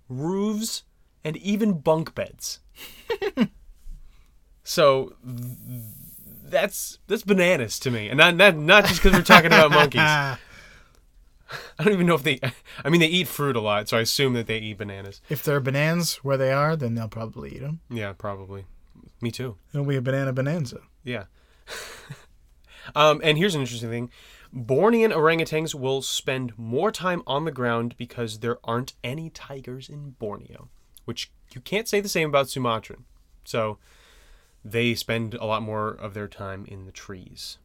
roofs, 0.09 0.83
and 1.25 1.37
even 1.37 1.79
bunk 1.81 2.15
beds. 2.15 2.61
so 4.65 5.15
th- 5.25 5.83
that's 6.51 6.99
that's 7.07 7.23
bananas 7.23 7.79
to 7.81 7.91
me, 7.91 8.09
and 8.09 8.19
not 8.19 8.37
not, 8.37 8.57
not 8.57 8.85
just 8.87 9.03
because 9.03 9.17
we're 9.17 9.25
talking 9.25 9.49
about 9.49 9.71
monkeys. 9.71 10.01
I 11.79 11.85
don't 11.85 11.93
even 11.93 12.07
know 12.07 12.15
if 12.15 12.23
they. 12.23 12.41
I 12.85 12.91
mean, 12.91 13.01
they 13.01 13.07
eat 13.07 13.29
fruit 13.29 13.57
a 13.57 13.61
lot, 13.61 13.89
so 13.89 13.97
I 13.97 14.01
assume 14.01 14.33
that 14.35 14.47
they 14.47 14.59
eat 14.59 14.79
bananas. 14.79 15.21
if 15.29 15.45
there 15.45 15.57
are 15.57 15.61
bananas 15.61 16.17
where 16.17 16.37
they 16.37 16.53
are, 16.53 16.77
then 16.77 16.95
they'll 16.95 17.09
probably 17.09 17.55
eat 17.57 17.61
them. 17.61 17.81
Yeah, 17.89 18.13
probably. 18.13 18.65
Me 19.21 19.31
too. 19.31 19.57
It'll 19.73 19.87
be 19.87 19.97
a 19.97 20.03
banana 20.03 20.33
bonanza. 20.33 20.81
Yeah. 21.05 21.25
um, 22.95 23.21
and 23.23 23.39
here's 23.39 23.55
an 23.55 23.61
interesting 23.61 23.91
thing: 23.91 24.11
Bornean 24.55 25.13
orangutans 25.13 25.75
will 25.75 26.03
spend 26.03 26.59
more 26.59 26.91
time 26.91 27.23
on 27.27 27.45
the 27.45 27.53
ground 27.53 27.97
because 27.97 28.41
there 28.41 28.59
aren't 28.65 28.95
any 29.05 29.31
tigers 29.31 29.89
in 29.89 30.11
Borneo, 30.19 30.69
which 31.05 31.31
you 31.53 31.61
can't 31.61 31.89
say 31.89 32.01
the 32.01 32.09
same 32.09 32.29
about 32.29 32.49
Sumatran. 32.49 33.05
So 33.45 33.79
they 34.71 34.95
spend 34.95 35.35
a 35.35 35.45
lot 35.45 35.63
more 35.63 35.89
of 35.89 36.15
their 36.15 36.29
time 36.29 36.65
in 36.67 36.87
the 36.87 36.93
trees. 36.93 37.59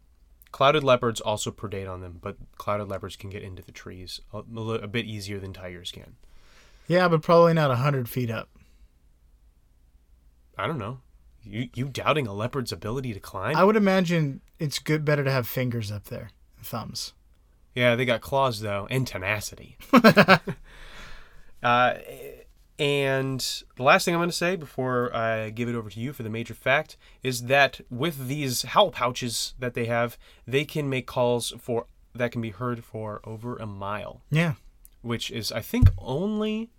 Clouded 0.51 0.83
leopards 0.83 1.21
also 1.21 1.49
predate 1.49 1.89
on 1.89 2.01
them, 2.01 2.19
but 2.21 2.35
clouded 2.57 2.89
leopards 2.89 3.15
can 3.15 3.29
get 3.29 3.41
into 3.41 3.63
the 3.63 3.71
trees 3.71 4.19
a, 4.33 4.39
a 4.39 4.87
bit 4.87 5.05
easier 5.05 5.39
than 5.39 5.53
tigers 5.53 5.91
can. 5.91 6.17
Yeah, 6.87 7.07
but 7.07 7.21
probably 7.21 7.53
not 7.53 7.71
a 7.71 7.75
hundred 7.75 8.09
feet 8.09 8.29
up. 8.29 8.49
I 10.57 10.67
don't 10.67 10.77
know. 10.77 10.99
You 11.43 11.69
you 11.73 11.85
doubting 11.85 12.27
a 12.27 12.33
leopard's 12.33 12.71
ability 12.71 13.13
to 13.13 13.19
climb? 13.19 13.55
I 13.55 13.63
would 13.63 13.77
imagine 13.77 14.41
it's 14.59 14.77
good, 14.77 15.05
better 15.05 15.23
to 15.23 15.31
have 15.31 15.47
fingers 15.47 15.91
up 15.91 16.05
there, 16.05 16.29
thumbs. 16.61 17.13
Yeah, 17.73 17.95
they 17.95 18.05
got 18.05 18.21
claws 18.21 18.59
though, 18.59 18.87
and 18.91 19.07
tenacity. 19.07 19.77
uh, 19.93 20.37
and 22.81 23.63
the 23.75 23.83
last 23.83 24.05
thing 24.05 24.15
I'm 24.15 24.19
going 24.19 24.29
to 24.31 24.35
say 24.35 24.55
before 24.55 25.15
I 25.15 25.51
give 25.51 25.69
it 25.69 25.75
over 25.75 25.89
to 25.91 25.99
you 25.99 26.13
for 26.13 26.23
the 26.23 26.29
major 26.31 26.55
fact 26.55 26.97
is 27.21 27.43
that 27.43 27.79
with 27.91 28.27
these 28.27 28.63
howl 28.63 28.89
pouches 28.89 29.53
that 29.59 29.75
they 29.75 29.85
have, 29.85 30.17
they 30.47 30.65
can 30.65 30.89
make 30.89 31.05
calls 31.05 31.53
for 31.59 31.85
that 32.15 32.31
can 32.31 32.41
be 32.41 32.49
heard 32.49 32.83
for 32.83 33.21
over 33.23 33.55
a 33.55 33.67
mile, 33.67 34.23
Yeah, 34.31 34.53
which 35.01 35.29
is 35.29 35.51
I 35.51 35.61
think 35.61 35.89
only 35.99 36.71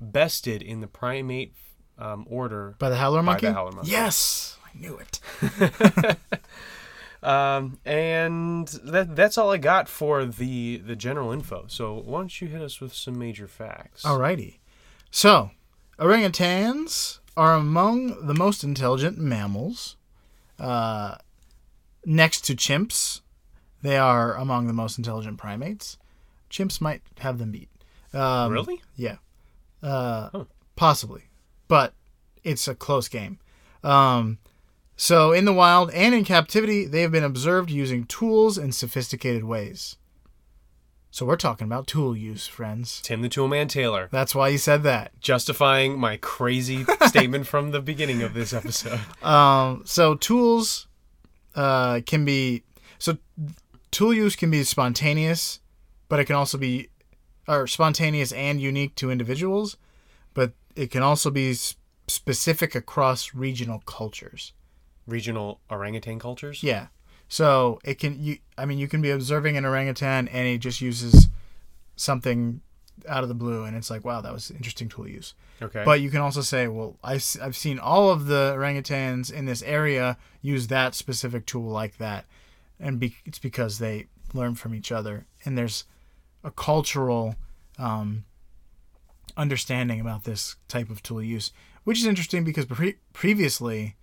bested 0.00 0.62
in 0.62 0.80
the 0.80 0.86
primate 0.86 1.54
um, 1.98 2.24
order. 2.30 2.76
By 2.78 2.88
the 2.88 2.96
howler 2.96 3.18
By 3.18 3.24
monkey. 3.24 3.46
the 3.46 3.52
howler 3.52 3.72
monkey. 3.72 3.90
Yes, 3.90 4.58
I 4.64 4.78
knew 4.78 4.96
it. 4.96 5.20
Um, 7.22 7.78
and 7.84 8.66
that 8.82 9.14
that's 9.14 9.36
all 9.36 9.50
I 9.50 9.58
got 9.58 9.90
for 9.90 10.24
the 10.24 10.78
the 10.78 10.96
general 10.96 11.32
info. 11.32 11.66
So 11.68 11.92
why 11.94 12.20
don't 12.20 12.40
you 12.40 12.48
hit 12.48 12.62
us 12.62 12.80
with 12.80 12.94
some 12.94 13.18
major 13.18 13.46
facts? 13.46 14.04
Alrighty. 14.04 14.59
So, 15.10 15.50
orangutans 15.98 17.18
are 17.36 17.54
among 17.54 18.26
the 18.26 18.34
most 18.34 18.62
intelligent 18.64 19.18
mammals. 19.18 19.96
Uh, 20.58 21.16
next 22.04 22.42
to 22.42 22.54
chimps, 22.54 23.20
they 23.82 23.96
are 23.96 24.34
among 24.36 24.66
the 24.66 24.72
most 24.72 24.98
intelligent 24.98 25.38
primates. 25.38 25.96
Chimps 26.50 26.80
might 26.80 27.02
have 27.18 27.38
them 27.38 27.52
beat. 27.52 27.68
Um, 28.12 28.52
really? 28.52 28.82
Yeah. 28.96 29.16
Uh, 29.82 30.30
Huh. 30.32 30.44
Possibly. 30.76 31.24
But 31.68 31.92
it's 32.42 32.66
a 32.66 32.74
close 32.74 33.08
game. 33.08 33.38
Um, 33.84 34.38
so, 34.96 35.32
in 35.32 35.44
the 35.44 35.52
wild 35.52 35.90
and 35.92 36.14
in 36.14 36.24
captivity, 36.24 36.84
they 36.86 37.02
have 37.02 37.12
been 37.12 37.24
observed 37.24 37.70
using 37.70 38.04
tools 38.04 38.58
in 38.58 38.72
sophisticated 38.72 39.44
ways. 39.44 39.96
So, 41.12 41.26
we're 41.26 41.36
talking 41.36 41.66
about 41.66 41.86
tool 41.88 42.16
use, 42.16 42.46
friends. 42.46 43.00
Tim 43.02 43.20
the 43.22 43.28
Toolman 43.28 43.68
Taylor, 43.68 44.08
That's 44.12 44.32
why 44.34 44.48
you 44.48 44.58
said 44.58 44.84
that. 44.84 45.18
justifying 45.20 45.98
my 45.98 46.16
crazy 46.18 46.84
statement 47.06 47.46
from 47.48 47.72
the 47.72 47.80
beginning 47.80 48.22
of 48.22 48.32
this 48.32 48.52
episode. 48.52 49.00
Um, 49.22 49.82
so, 49.84 50.14
tools 50.14 50.86
uh, 51.56 52.00
can 52.06 52.24
be. 52.24 52.62
So, 52.98 53.18
tool 53.90 54.14
use 54.14 54.36
can 54.36 54.50
be 54.50 54.62
spontaneous, 54.62 55.60
but 56.08 56.20
it 56.20 56.26
can 56.26 56.36
also 56.36 56.58
be. 56.58 56.88
Or 57.48 57.66
spontaneous 57.66 58.30
and 58.30 58.60
unique 58.60 58.94
to 58.96 59.10
individuals, 59.10 59.76
but 60.34 60.52
it 60.76 60.92
can 60.92 61.02
also 61.02 61.30
be 61.32 61.54
specific 62.06 62.76
across 62.76 63.34
regional 63.34 63.80
cultures. 63.86 64.52
Regional 65.08 65.58
orangutan 65.68 66.20
cultures. 66.20 66.62
Yeah. 66.62 66.88
So 67.30 67.78
it 67.84 68.00
can 68.00 68.20
you 68.20 68.38
I 68.58 68.66
mean 68.66 68.78
you 68.78 68.88
can 68.88 69.00
be 69.00 69.10
observing 69.10 69.56
an 69.56 69.64
orangutan 69.64 70.26
and 70.28 70.48
he 70.48 70.58
just 70.58 70.80
uses 70.80 71.28
something 71.94 72.60
out 73.08 73.22
of 73.22 73.28
the 73.28 73.36
blue 73.36 73.64
and 73.64 73.76
it's 73.76 73.88
like 73.88 74.04
wow 74.04 74.20
that 74.20 74.32
was 74.32 74.50
interesting 74.50 74.88
tool 74.88 75.08
use. 75.08 75.34
Okay. 75.62 75.84
But 75.84 76.00
you 76.00 76.10
can 76.10 76.20
also 76.20 76.40
say 76.40 76.66
well 76.66 76.98
I 77.04 77.12
have 77.40 77.56
seen 77.56 77.78
all 77.78 78.10
of 78.10 78.26
the 78.26 78.52
orangutans 78.56 79.32
in 79.32 79.44
this 79.44 79.62
area 79.62 80.18
use 80.42 80.66
that 80.66 80.96
specific 80.96 81.46
tool 81.46 81.70
like 81.70 81.98
that 81.98 82.26
and 82.80 82.98
be, 82.98 83.14
it's 83.24 83.38
because 83.38 83.78
they 83.78 84.06
learn 84.34 84.56
from 84.56 84.74
each 84.74 84.90
other 84.90 85.26
and 85.44 85.56
there's 85.56 85.84
a 86.42 86.50
cultural 86.50 87.36
um, 87.78 88.24
understanding 89.36 90.00
about 90.00 90.24
this 90.24 90.56
type 90.66 90.90
of 90.90 91.00
tool 91.00 91.22
use 91.22 91.52
which 91.84 91.98
is 91.98 92.06
interesting 92.06 92.42
because 92.42 92.64
pre- 92.66 92.96
previously 93.12 93.94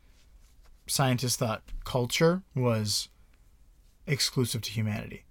scientists 0.88 1.36
thought 1.36 1.62
culture 1.84 2.44
was 2.56 3.10
exclusive 4.08 4.62
to 4.63 4.72
humanity. 4.72 5.24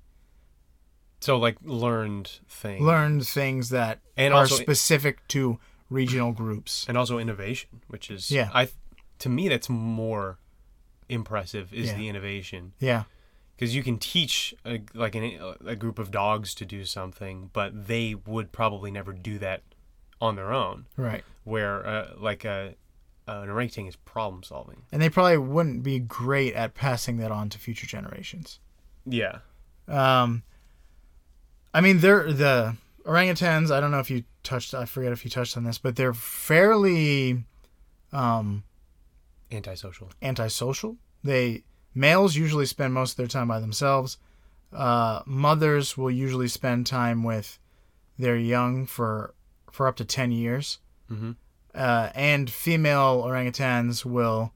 so 1.21 1.39
like 1.39 1.57
learned 1.63 2.31
things. 2.49 2.83
Learned 2.83 3.27
things 3.27 3.71
that 3.71 4.01
And 4.17 4.33
are 4.35 4.41
also- 4.41 4.57
specific 4.57 5.27
to 5.29 5.59
regional 5.91 6.33
groups. 6.33 6.85
and 6.89 6.97
also 6.99 7.19
innovation, 7.19 7.81
which 7.89 8.11
is 8.11 8.31
Yeah. 8.31 8.51
I 8.55 8.69
to 9.21 9.29
me 9.31 9.49
that's 9.49 9.69
more 9.71 10.39
impressive 11.09 11.73
is 11.73 11.87
Yeah. 11.89 11.97
the 11.97 12.09
innovation 12.09 12.75
Yeah, 12.79 13.05
because 13.57 13.75
you 13.75 13.83
can 13.83 13.99
teach 13.99 14.55
a, 14.67 14.83
like 14.93 15.15
an, 15.15 15.25
a 15.65 15.75
group 15.75 15.99
of 15.99 16.11
dogs 16.11 16.55
to 16.57 16.67
do 16.67 16.85
something, 16.85 17.49
but 17.55 17.87
they 17.87 18.15
would 18.15 18.53
probably 18.53 18.91
never 18.91 19.13
do 19.15 19.39
that 19.39 19.63
on 20.21 20.37
their 20.37 20.53
own. 20.53 20.87
right. 20.97 21.25
Where 21.45 21.87
uh, 21.87 22.15
like 22.19 22.45
a 22.45 22.75
an 23.29 23.49
orangutan 23.49 23.87
is 23.87 23.97
problem 23.97 24.43
solving. 24.45 24.83
And 24.93 25.01
they 25.03 25.09
probably 25.09 25.39
wouldn't 25.39 25.83
be 25.83 25.99
great 25.99 26.55
at 26.55 26.75
passing 26.75 27.17
that 27.17 27.33
on 27.33 27.49
to 27.49 27.59
future 27.59 27.87
generations. 27.87 28.61
Yeah. 29.07 29.39
Um, 29.89 30.43
I 31.73 31.81
mean, 31.81 32.01
they're 32.01 32.33
the 32.33 32.77
orangutans. 33.05 33.71
I 33.71 33.81
don't 33.81 33.91
know 33.91 34.01
if 34.01 34.11
you 34.11 34.25
touched. 34.43 34.75
I 34.75 34.85
forget 34.85 35.13
if 35.13 35.25
you 35.25 35.31
touched 35.31 35.57
on 35.57 35.65
this, 35.65 35.79
but 35.79 35.97
they're 35.97 36.15
fairly 36.15 37.45
um, 38.13 38.65
Antisocial. 39.53 40.11
antisocial. 40.23 40.97
They 41.23 41.63
males 41.95 42.35
usually 42.37 42.67
spend 42.67 42.95
most 42.95 43.13
of 43.13 43.17
their 43.19 43.27
time 43.27 43.49
by 43.49 43.61
themselves. 43.61 44.19
Uh, 44.73 45.23
mothers 45.27 45.97
will 45.97 46.11
usually 46.11 46.49
spend 46.49 46.87
time 46.87 47.23
with 47.23 47.59
their 48.19 48.37
young 48.37 48.87
for 48.87 49.35
for 49.71 49.87
up 49.87 49.97
to 49.97 50.05
ten 50.05 50.33
years, 50.33 50.79
Mm-hmm. 51.11 51.33
uh, 51.75 52.09
and 52.15 52.51
female 52.51 53.23
orangutans 53.23 54.05
will 54.05 54.53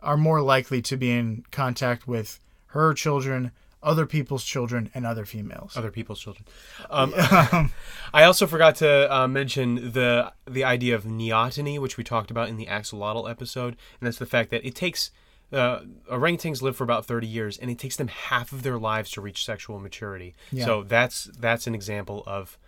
are 0.00 0.16
more 0.16 0.40
likely 0.40 0.80
to 0.82 0.96
be 0.96 1.10
in 1.10 1.44
contact 1.50 2.06
with 2.06 2.38
her 2.76 2.94
children, 2.94 3.52
other 3.82 4.06
people's 4.06 4.44
children, 4.44 4.90
and 4.94 5.06
other 5.06 5.24
females. 5.24 5.76
Other 5.76 5.90
people's 5.90 6.20
children. 6.20 6.44
Um, 6.90 7.12
I 8.12 8.24
also 8.24 8.46
forgot 8.46 8.76
to 8.76 9.14
uh, 9.14 9.28
mention 9.28 9.92
the 9.92 10.32
the 10.46 10.64
idea 10.64 10.94
of 10.94 11.04
neoteny, 11.04 11.78
which 11.78 11.96
we 11.96 12.04
talked 12.04 12.30
about 12.30 12.48
in 12.48 12.56
the 12.56 12.66
axolotl 12.66 13.30
episode, 13.30 13.76
and 14.00 14.06
that's 14.06 14.18
the 14.18 14.26
fact 14.26 14.50
that 14.50 14.64
it 14.66 14.74
takes 14.74 15.10
uh, 15.52 15.80
orangutans 16.10 16.62
live 16.62 16.76
for 16.76 16.84
about 16.84 17.06
thirty 17.06 17.26
years, 17.26 17.58
and 17.58 17.70
it 17.70 17.78
takes 17.78 17.96
them 17.96 18.08
half 18.08 18.52
of 18.52 18.62
their 18.62 18.78
lives 18.78 19.10
to 19.12 19.20
reach 19.20 19.44
sexual 19.44 19.78
maturity. 19.78 20.34
Yeah. 20.50 20.64
So 20.64 20.82
that's 20.82 21.24
that's 21.38 21.66
an 21.66 21.74
example 21.74 22.22
of 22.26 22.58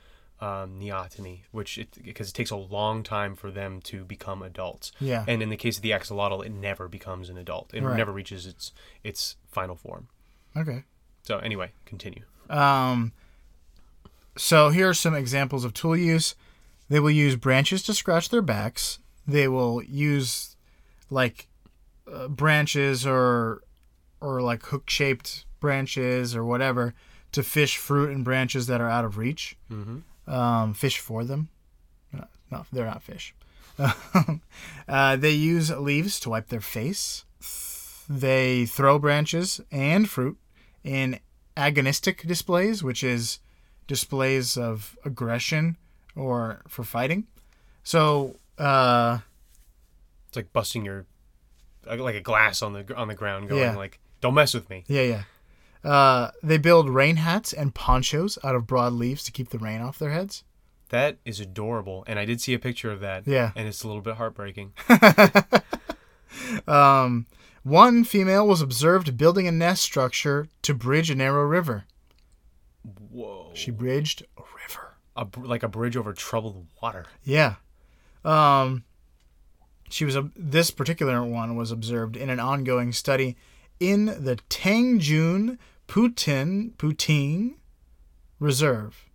um, 0.40 0.78
neoteny, 0.78 1.40
which 1.50 1.78
it, 1.78 1.88
because 2.04 2.28
it 2.28 2.32
takes 2.34 2.50
a 2.50 2.56
long 2.56 3.02
time 3.02 3.34
for 3.34 3.50
them 3.50 3.80
to 3.82 4.04
become 4.04 4.42
adults. 4.42 4.92
Yeah. 5.00 5.24
And 5.26 5.42
in 5.42 5.48
the 5.48 5.56
case 5.56 5.76
of 5.76 5.82
the 5.82 5.90
axolotl, 5.90 6.44
it 6.46 6.52
never 6.52 6.86
becomes 6.88 7.28
an 7.28 7.36
adult. 7.36 7.72
It 7.74 7.82
Right. 7.82 7.96
never 7.96 8.12
reaches 8.12 8.46
its 8.46 8.72
its 9.02 9.36
final 9.50 9.74
form. 9.76 10.08
Okay. 10.56 10.84
So 11.22 11.38
anyway, 11.38 11.72
continue. 11.84 12.22
Um, 12.48 13.12
so 14.36 14.70
here 14.70 14.88
are 14.88 14.94
some 14.94 15.14
examples 15.14 15.64
of 15.64 15.74
tool 15.74 15.96
use. 15.96 16.34
They 16.88 17.00
will 17.00 17.10
use 17.10 17.36
branches 17.36 17.82
to 17.84 17.94
scratch 17.94 18.28
their 18.30 18.40
backs. 18.42 18.98
They 19.26 19.48
will 19.48 19.82
use 19.82 20.56
like 21.10 21.48
uh, 22.10 22.28
branches 22.28 23.06
or 23.06 23.62
or 24.20 24.40
like 24.40 24.64
hook 24.66 24.88
shaped 24.88 25.44
branches 25.60 26.34
or 26.34 26.44
whatever 26.44 26.94
to 27.32 27.42
fish 27.42 27.76
fruit 27.76 28.10
and 28.10 28.24
branches 28.24 28.66
that 28.68 28.80
are 28.80 28.88
out 28.88 29.04
of 29.04 29.18
reach. 29.18 29.56
Mm-hmm. 29.70 29.98
Um, 30.28 30.74
fish 30.74 30.98
for 30.98 31.24
them. 31.24 31.48
No, 32.12 32.24
no, 32.50 32.66
they're 32.72 32.84
not 32.86 33.02
fish. 33.02 33.34
uh, 34.88 35.16
they 35.16 35.30
use 35.30 35.70
leaves 35.70 36.20
to 36.20 36.30
wipe 36.30 36.48
their 36.48 36.60
face. 36.60 37.24
They 38.08 38.66
throw 38.66 38.98
branches 38.98 39.60
and 39.70 40.08
fruit 40.08 40.36
in 40.84 41.20
agonistic 41.56 42.26
displays, 42.26 42.82
which 42.82 43.02
is 43.04 43.38
displays 43.86 44.56
of 44.56 44.96
aggression 45.04 45.76
or 46.16 46.62
for 46.68 46.84
fighting. 46.84 47.26
So, 47.82 48.36
uh, 48.58 49.18
It's 50.28 50.36
like 50.36 50.52
busting 50.52 50.84
your 50.84 51.06
like 51.86 52.00
like 52.00 52.16
a 52.16 52.20
glass 52.20 52.60
on 52.62 52.72
the 52.74 52.94
on 52.96 53.08
the 53.08 53.14
ground, 53.14 53.48
going 53.48 53.62
Yeah. 53.62 53.76
like, 53.76 53.98
"Don't 54.20 54.34
mess 54.34 54.52
with 54.52 54.68
me." 54.68 54.84
yeah, 54.88 55.02
yeah. 55.02 55.22
Uh, 55.84 56.30
they 56.42 56.58
build 56.58 56.88
rain 56.90 57.16
hats 57.16 57.52
and 57.52 57.74
ponchos 57.74 58.38
out 58.42 58.54
of 58.54 58.66
broad 58.66 58.92
leaves 58.92 59.22
to 59.24 59.32
keep 59.32 59.50
the 59.50 59.58
rain 59.58 59.80
off 59.80 59.98
their 59.98 60.10
heads. 60.10 60.44
That 60.90 61.18
is 61.24 61.38
adorable, 61.40 62.02
and 62.06 62.18
I 62.18 62.24
did 62.24 62.40
see 62.40 62.54
a 62.54 62.58
picture 62.58 62.90
of 62.90 63.00
that. 63.00 63.26
Yeah. 63.26 63.52
and 63.54 63.68
it's 63.68 63.82
a 63.82 63.86
little 63.86 64.02
bit 64.02 64.16
heartbreaking. 64.16 64.72
Um, 66.66 67.26
one 67.62 68.04
female 68.04 68.46
was 68.46 68.60
observed 68.62 69.16
building 69.16 69.48
a 69.48 69.52
nest 69.52 69.82
structure 69.82 70.48
to 70.62 70.74
bridge 70.74 71.10
a 71.10 71.14
narrow 71.14 71.42
river. 71.44 71.84
Whoa! 73.10 73.50
She 73.54 73.70
bridged 73.70 74.22
a 74.36 74.42
river. 74.42 74.94
a, 75.16 75.24
br- 75.24 75.46
like 75.46 75.62
a 75.62 75.68
bridge 75.68 75.96
over 75.96 76.12
troubled 76.12 76.66
water. 76.82 77.06
Yeah. 77.24 77.56
Um, 78.24 78.84
she 79.90 80.04
was 80.04 80.16
a, 80.16 80.30
this 80.36 80.70
particular 80.70 81.22
one 81.24 81.56
was 81.56 81.70
observed 81.70 82.16
in 82.16 82.30
an 82.30 82.40
ongoing 82.40 82.92
study 82.92 83.36
in 83.80 84.06
the 84.06 84.38
Tanjung 84.48 85.58
Putin 85.86 86.76
Puting 86.78 87.56
Reserve 88.38 89.06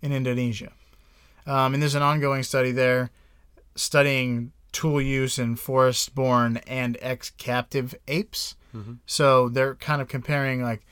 in 0.00 0.12
Indonesia. 0.12 0.72
Um, 1.46 1.74
and 1.74 1.82
there's 1.82 1.94
an 1.94 2.02
ongoing 2.02 2.42
study 2.42 2.72
there 2.72 3.10
studying 3.74 4.52
tool 4.70 5.00
use 5.00 5.38
in 5.38 5.56
forest-born 5.56 6.58
and 6.66 6.96
ex-captive 7.00 7.94
apes. 8.08 8.54
So 9.04 9.50
they're 9.50 9.74
kind 9.74 10.00
of 10.00 10.08
comparing 10.08 10.62
like 10.62 10.86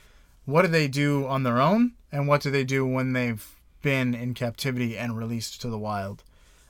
what 0.45 0.61
do 0.61 0.67
they 0.67 0.87
do 0.87 1.25
on 1.25 1.41
their 1.43 1.59
own 1.59 1.93
and 2.11 2.27
what 2.27 2.41
do 2.41 2.51
they 2.51 2.63
do 2.63 2.85
when 2.85 3.13
they've 3.13 3.43
been 3.81 4.13
in 4.13 4.35
captivity 4.35 4.95
and 4.95 5.17
released 5.17 5.61
to 5.61 5.69
the 5.69 5.79
wild. 5.79 6.23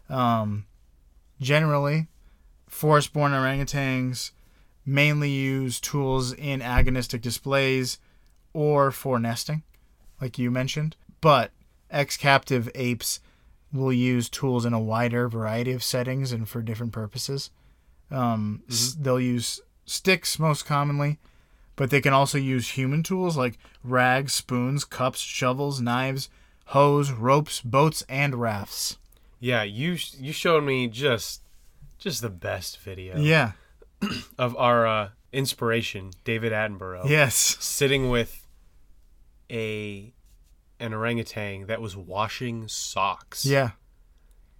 Um, 0.10 0.66
generally, 1.42 2.08
forest-born 2.70 3.34
orangutans 3.34 4.32
mainly 4.86 5.30
use 5.30 5.80
tools 5.80 6.34
in 6.34 6.60
agonistic 6.62 7.22
displays 7.22 8.00
or 8.54 8.92
for 8.92 9.20
nesting, 9.20 9.64
like 10.20 10.38
you 10.40 10.52
mentioned. 10.52 10.96
But 11.22 11.52
ex-captive 11.90 12.70
apes 12.76 13.20
will 13.72 13.94
use 13.94 14.30
tools 14.30 14.66
in 14.66 14.74
a 14.74 14.80
wider 14.80 15.28
variety 15.30 15.72
of 15.72 15.84
settings 15.84 16.32
and 16.32 16.48
for 16.50 16.62
different 16.62 16.92
purposes. 16.92 17.52
Um, 18.10 18.64
s- 18.70 18.96
they'll 19.00 19.20
use 19.20 19.62
sticks 19.86 20.38
most 20.40 20.66
commonly, 20.66 21.20
but 21.76 21.90
they 21.90 22.02
can 22.02 22.14
also 22.14 22.38
use 22.38 22.70
human 22.72 23.04
tools 23.04 23.38
like 23.38 23.58
rags, 23.84 24.34
spoons, 24.34 24.84
cups, 24.84 25.20
shovels, 25.20 25.80
knives, 25.80 26.30
hose, 26.66 27.12
ropes, 27.12 27.62
boats, 27.62 28.04
and 28.10 28.36
rafts. 28.36 28.98
Yeah, 29.40 29.64
you 29.64 29.98
you 30.20 30.34
showed 30.34 30.64
me 30.64 30.88
just 30.88 31.42
just 31.98 32.22
the 32.22 32.30
best 32.30 32.80
video 32.80 33.18
Yeah. 33.20 33.54
of 34.38 34.56
our 34.58 34.86
uh, 34.88 35.10
inspiration, 35.32 36.12
David 36.24 36.52
Attenborough, 36.52 37.08
Yes. 37.10 37.36
sitting 37.60 38.10
with 38.10 38.46
a 39.50 40.14
an 40.80 40.94
orangutan 40.94 41.68
that 41.68 41.80
was 41.82 41.96
washing 41.96 42.68
socks. 42.68 43.46
Yeah. 43.46 43.72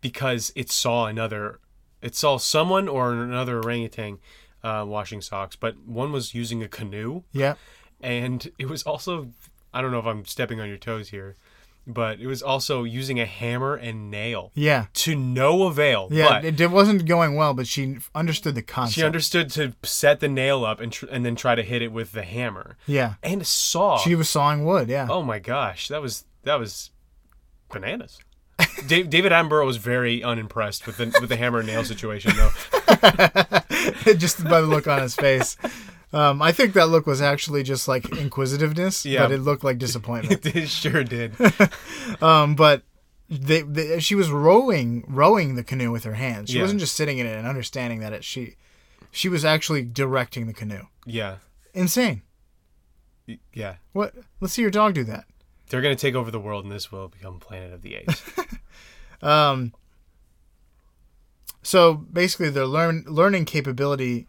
because 0.02 0.52
it 0.56 0.72
saw 0.72 1.06
another, 1.08 1.60
it 2.02 2.16
saw 2.16 2.38
someone 2.38 2.88
or 2.88 3.14
another 3.14 3.58
orangutan 3.60 4.18
uh, 4.64 4.84
washing 4.88 5.22
socks, 5.22 5.56
but 5.56 5.78
one 5.86 6.12
was 6.12 6.34
using 6.36 6.62
a 6.64 6.68
canoe, 6.68 7.24
Yeah. 7.32 7.56
and 8.02 8.52
it 8.60 8.68
was 8.68 8.84
also, 8.84 9.32
I 9.74 9.82
don't 9.82 9.92
know 9.92 10.00
if 10.00 10.06
I'm 10.06 10.26
stepping 10.26 10.60
on 10.60 10.68
your 10.70 10.78
toes 10.78 11.10
here, 11.10 11.36
but 11.88 12.20
it 12.20 12.28
was 12.28 12.42
also 12.42 12.84
using 12.84 13.20
a 13.20 13.26
hammer 13.26 13.76
and 13.76 14.12
nail 14.12 14.52
Yeah. 14.54 14.86
to 14.94 15.16
no 15.16 15.64
avail. 15.64 16.08
Yeah. 16.12 16.42
It, 16.42 16.60
it 16.60 16.72
wasn't 16.72 17.06
going 17.06 17.36
well, 17.36 17.54
but 17.54 17.68
she 17.68 17.98
understood 18.14 18.56
the 18.56 18.62
concept. 18.62 18.96
she 18.96 19.04
understood 19.04 19.50
to 19.52 19.74
set 19.84 20.20
the 20.20 20.28
nail 20.28 20.64
up 20.64 20.80
and 20.80 20.92
tr- 20.92 21.08
and 21.12 21.26
then 21.26 21.36
try 21.36 21.56
to 21.56 21.64
hit 21.64 21.82
it 21.82 21.92
with 21.92 22.12
the 22.12 22.24
hammer 22.24 22.78
yeah. 22.86 23.16
and 23.24 23.46
saw. 23.46 23.98
She 23.98 24.16
was 24.16 24.30
sawing 24.30 24.64
wood. 24.66 24.90
Yeah. 24.90 25.08
oh 25.10 25.24
my 25.24 25.40
gosh, 25.40 25.88
that 25.88 26.02
was 26.02 26.26
that 26.44 26.60
was 26.60 26.92
bananas. 27.70 28.20
Dave, 28.88 29.10
David 29.10 29.32
Attenborough 29.32 29.66
was 29.66 29.78
very 29.78 30.24
unimpressed 30.24 30.86
with 30.86 30.98
the 30.98 31.06
with 31.20 31.30
the 31.30 31.36
hammer 31.38 31.60
and 31.60 31.68
nail 31.68 31.84
situation, 31.84 32.32
though. 32.36 32.52
just 34.18 34.44
by 34.44 34.62
the 34.62 34.68
look 34.68 34.88
on 34.88 35.02
his 35.02 35.16
face. 35.16 35.58
Um, 36.14 36.42
I 36.42 36.52
think 36.52 36.74
that 36.74 36.90
look 36.90 37.06
was 37.08 37.22
actually 37.22 37.64
just 37.64 37.88
like 37.88 38.10
inquisitiveness, 38.18 39.06
Yeah. 39.06 39.24
but 39.24 39.32
it 39.32 39.38
looked 39.40 39.64
like 39.64 39.78
disappointment. 39.78 40.46
it 40.56 40.68
sure 40.68 41.04
did. 41.04 41.34
um, 42.22 42.56
but 42.56 42.84
they, 43.30 43.62
they, 43.62 44.00
she 44.00 44.16
was 44.16 44.30
rowing, 44.30 45.06
rowing 45.08 45.56
the 45.56 45.64
canoe 45.64 45.90
with 45.92 46.04
her 46.04 46.16
hands. 46.16 46.50
She 46.50 46.58
Yeah. 46.58 46.64
wasn't 46.64 46.82
just 46.82 46.96
sitting 46.96 47.18
in 47.18 47.26
it 47.26 47.38
and 47.38 47.48
understanding 47.48 48.00
that 48.02 48.12
it. 48.12 48.26
She, 48.26 48.56
she 49.12 49.30
was 49.30 49.46
actually 49.46 49.84
directing 49.84 50.48
the 50.48 50.54
canoe. 50.54 50.84
Yeah, 51.06 51.38
Insane. 51.74 52.24
Y- 53.28 53.40
yeah. 53.54 53.76
What? 53.94 54.14
Let's 54.42 54.54
see 54.54 54.62
your 54.62 54.72
dog 54.72 54.94
do 54.94 55.04
that. 55.06 55.24
They're 55.70 55.82
gonna 55.82 55.96
take 55.96 56.16
over 56.16 56.30
the 56.30 56.40
world, 56.40 56.66
and 56.66 56.72
this 56.74 56.92
will 56.92 57.08
become 57.08 57.40
Planet 57.40 57.72
of 57.72 57.82
the 57.82 57.96
Apes. 57.96 58.22
Um, 59.24 59.74
so 61.64 61.94
basically, 61.94 62.50
their 62.50 62.66
learn 62.66 63.06
learning 63.08 63.46
capability 63.46 64.28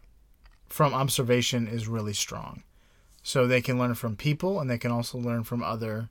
from 0.73 0.95
observation 0.95 1.69
is 1.69 1.87
really 1.87 2.15
strong. 2.15 2.63
So 3.23 3.47
they 3.47 3.61
can 3.61 3.79
learn 3.79 3.95
from 3.95 4.17
people, 4.17 4.59
and 4.59 4.69
they 4.69 4.79
can 4.79 4.91
also 4.91 5.19
learn 5.19 5.45
from 5.45 5.63
other 5.63 6.09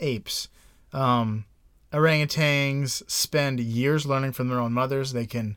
apes. 0.00 0.48
Um, 0.92 1.44
orangutans 1.92 3.08
spend 3.10 3.60
years 3.60 4.04
learning 4.06 4.32
from 4.32 4.48
their 4.48 4.58
own 4.58 4.72
mothers. 4.72 5.12
They 5.12 5.26
can, 5.26 5.56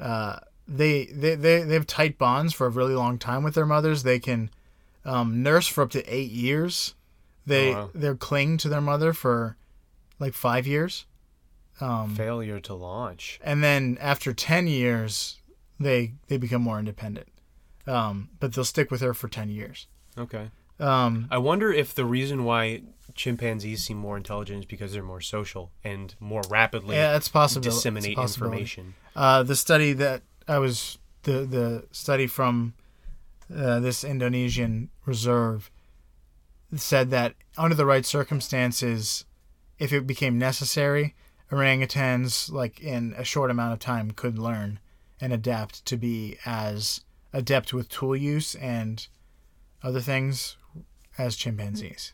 uh, 0.00 0.38
they, 0.66 1.04
they 1.06 1.34
they 1.34 1.62
they 1.62 1.74
have 1.74 1.86
tight 1.86 2.18
bonds 2.18 2.52
for 2.54 2.66
a 2.66 2.70
really 2.70 2.94
long 2.94 3.18
time 3.18 3.42
with 3.44 3.54
their 3.54 3.66
mothers. 3.66 4.02
They 4.02 4.18
can 4.18 4.50
um, 5.04 5.42
nurse 5.42 5.66
for 5.68 5.82
up 5.82 5.90
to 5.90 6.04
eight 6.12 6.30
years. 6.30 6.94
They 7.46 7.74
Oh, 7.74 7.84
wow. 7.84 7.90
they 7.94 8.14
cling 8.14 8.56
to 8.58 8.68
their 8.68 8.80
mother 8.80 9.12
for 9.12 9.56
like 10.18 10.34
five 10.34 10.66
years. 10.66 11.06
Um, 11.80 12.14
Failure 12.14 12.60
to 12.60 12.74
launch. 12.74 13.40
and 13.42 13.62
then 13.64 13.96
after 14.00 14.32
10 14.32 14.66
years 14.68 15.40
they 15.82 16.12
they 16.28 16.36
become 16.36 16.62
more 16.62 16.78
independent 16.78 17.28
um, 17.86 18.28
but 18.40 18.52
they'll 18.54 18.64
stick 18.64 18.90
with 18.90 19.00
her 19.00 19.12
for 19.14 19.28
10 19.28 19.48
years 19.50 19.86
Okay. 20.16 20.50
um, 20.78 21.26
I 21.30 21.38
wonder 21.38 21.72
if 21.72 21.94
the 21.94 22.04
reason 22.04 22.44
why 22.44 22.82
chimpanzees 23.14 23.84
seem 23.84 23.96
more 23.98 24.16
intelligent 24.16 24.60
is 24.60 24.64
because 24.66 24.92
they're 24.92 25.02
more 25.02 25.20
social 25.20 25.70
and 25.84 26.14
more 26.20 26.42
rapidly 26.48 26.96
yeah 26.96 27.12
that's 27.12 27.28
possible 27.28 27.64
disseminate 27.64 28.16
possibility. 28.16 28.56
information. 28.62 28.94
uh, 29.16 29.42
the 29.42 29.56
study 29.56 29.92
that 29.92 30.22
i 30.48 30.58
was 30.58 30.98
the 31.24 31.44
the 31.44 31.84
study 31.92 32.26
from 32.26 32.72
uh, 33.54 33.80
this 33.80 34.02
indonesian 34.04 34.88
reserve 35.04 35.70
said 36.74 37.10
that 37.10 37.34
under 37.58 37.74
the 37.74 37.84
right 37.84 38.06
circumstances 38.06 39.26
if 39.78 39.92
it 39.92 40.06
became 40.06 40.38
necessary 40.38 41.14
orangutans 41.50 42.50
like 42.50 42.80
in 42.80 43.14
a 43.18 43.24
short 43.24 43.50
amount 43.50 43.72
of 43.74 43.78
time 43.78 44.10
could 44.10 44.38
learn 44.38 44.78
and 45.22 45.32
adapt 45.32 45.86
to 45.86 45.96
be 45.96 46.36
as 46.44 47.02
adept 47.32 47.72
with 47.72 47.88
tool 47.88 48.16
use 48.16 48.56
and 48.56 49.06
other 49.82 50.00
things 50.00 50.56
as 51.16 51.36
chimpanzees. 51.36 52.12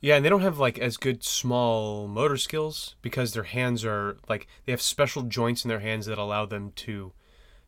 Yeah, 0.00 0.14
and 0.14 0.24
they 0.24 0.28
don't 0.28 0.42
have 0.42 0.60
like 0.60 0.78
as 0.78 0.96
good 0.96 1.24
small 1.24 2.06
motor 2.06 2.36
skills 2.36 2.94
because 3.02 3.32
their 3.32 3.42
hands 3.42 3.84
are 3.84 4.18
like 4.28 4.46
they 4.64 4.72
have 4.72 4.80
special 4.80 5.22
joints 5.22 5.64
in 5.64 5.68
their 5.68 5.80
hands 5.80 6.06
that 6.06 6.16
allow 6.16 6.46
them 6.46 6.70
to 6.76 7.12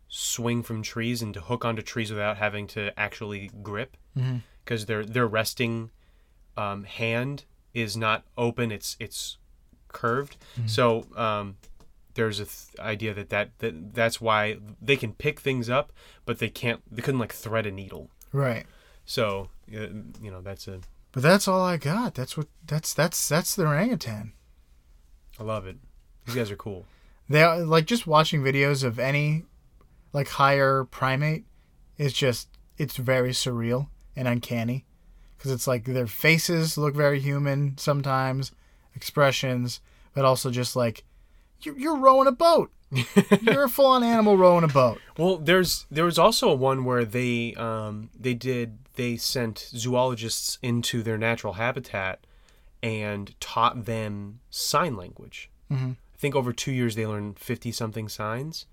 swing 0.06 0.62
from 0.62 0.82
trees 0.82 1.20
and 1.20 1.34
to 1.34 1.40
hook 1.40 1.64
onto 1.64 1.82
trees 1.82 2.10
without 2.10 2.36
having 2.36 2.68
to 2.68 2.98
actually 2.98 3.50
grip 3.62 3.96
because 4.64 4.86
their 4.86 5.04
their 5.04 5.26
resting 5.26 5.90
um, 6.56 6.84
hand 6.84 7.44
is 7.74 7.96
not 7.96 8.24
open; 8.38 8.70
it's 8.70 8.96
it's 9.00 9.38
curved. 9.88 10.36
So 10.66 11.06
um, 11.16 11.56
there's 12.14 12.40
a 12.40 12.44
th- 12.44 12.78
idea 12.78 13.14
that, 13.14 13.28
that 13.30 13.58
that 13.58 13.94
that's 13.94 14.20
why 14.20 14.58
they 14.80 14.96
can 14.96 15.12
pick 15.12 15.40
things 15.40 15.68
up, 15.70 15.92
but 16.24 16.38
they 16.38 16.48
can't. 16.48 16.80
They 16.90 17.02
couldn't 17.02 17.20
like 17.20 17.32
thread 17.32 17.66
a 17.66 17.70
needle. 17.70 18.10
right 18.32 18.66
So 19.04 19.48
uh, 19.74 19.88
you 20.22 20.30
know 20.30 20.40
that's 20.40 20.68
a 20.68 20.80
but 21.12 21.22
that's 21.24 21.48
all 21.48 21.62
i 21.62 21.76
got 21.76 22.14
that's 22.14 22.36
what 22.36 22.46
that's 22.66 22.94
that's 22.94 23.28
that's 23.28 23.56
the 23.56 23.66
orangutan 23.66 24.32
I 25.38 25.42
love 25.42 25.66
it. 25.66 25.76
These 26.26 26.34
guys 26.34 26.50
are 26.50 26.56
cool. 26.56 26.84
they 27.28 27.42
are 27.42 27.60
like 27.60 27.86
just 27.86 28.06
watching 28.06 28.42
videos 28.42 28.84
of 28.84 28.98
any 28.98 29.44
like 30.12 30.28
higher 30.28 30.84
primate 30.84 31.44
is 31.98 32.12
just 32.12 32.48
it's 32.76 32.96
very 32.96 33.30
surreal 33.30 33.88
and 34.14 34.28
uncanny 34.28 34.84
because 35.36 35.50
it's 35.50 35.66
like 35.66 35.84
their 35.84 36.06
faces 36.06 36.76
look 36.78 36.94
very 36.94 37.20
human 37.20 37.76
sometimes 37.78 38.52
expressions 38.94 39.80
but 40.14 40.24
also 40.24 40.50
just 40.50 40.76
like 40.76 41.04
you're, 41.62 41.78
you're 41.78 41.96
rowing 41.96 42.26
a 42.26 42.32
boat 42.32 42.70
you're 43.42 43.64
a 43.64 43.68
full-on 43.68 44.02
animal 44.02 44.36
rowing 44.36 44.64
a 44.64 44.68
boat 44.68 44.98
Well, 45.16 45.36
there's 45.36 45.86
there 45.90 46.04
was 46.04 46.18
also 46.18 46.52
one 46.54 46.84
where 46.84 47.04
they 47.04 47.54
um, 47.54 48.10
they 48.18 48.34
did 48.34 48.78
they 48.96 49.16
sent 49.16 49.58
zoologists 49.58 50.58
into 50.62 51.02
their 51.02 51.16
natural 51.16 51.52
habitat 51.54 52.26
and 52.82 53.38
taught 53.40 53.84
them 53.84 54.40
sign 54.50 54.96
language. 54.96 55.50
Mhm. 55.70 55.92
I 55.92 56.16
think 56.18 56.34
over 56.34 56.52
two 56.52 56.72
years 56.72 56.96
they 56.96 57.06
learned 57.06 57.38
fifty 57.38 57.70
something 57.70 58.08
signs 58.08 58.66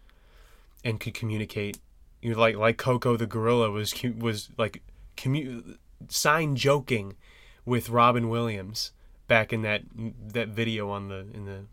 and 0.84 1.00
could 1.00 1.14
communicate. 1.14 1.78
You 2.22 2.32
know, 2.34 2.40
like 2.40 2.56
like 2.56 2.78
Koko 2.78 3.18
the 3.18 3.28
gorilla 3.28 3.70
was 3.70 3.94
was 4.18 4.50
like 4.58 4.82
commu- 5.16 5.78
sign 6.10 6.56
joking 6.56 7.16
with 7.66 7.90
Robin 7.90 8.30
Williams 8.30 8.92
back 9.28 9.54
in 9.54 9.62
that 9.62 9.84
that 10.34 10.48
video 10.48 10.90
on 10.90 11.10
the 11.10 11.28
in 11.34 11.46
the 11.46 11.66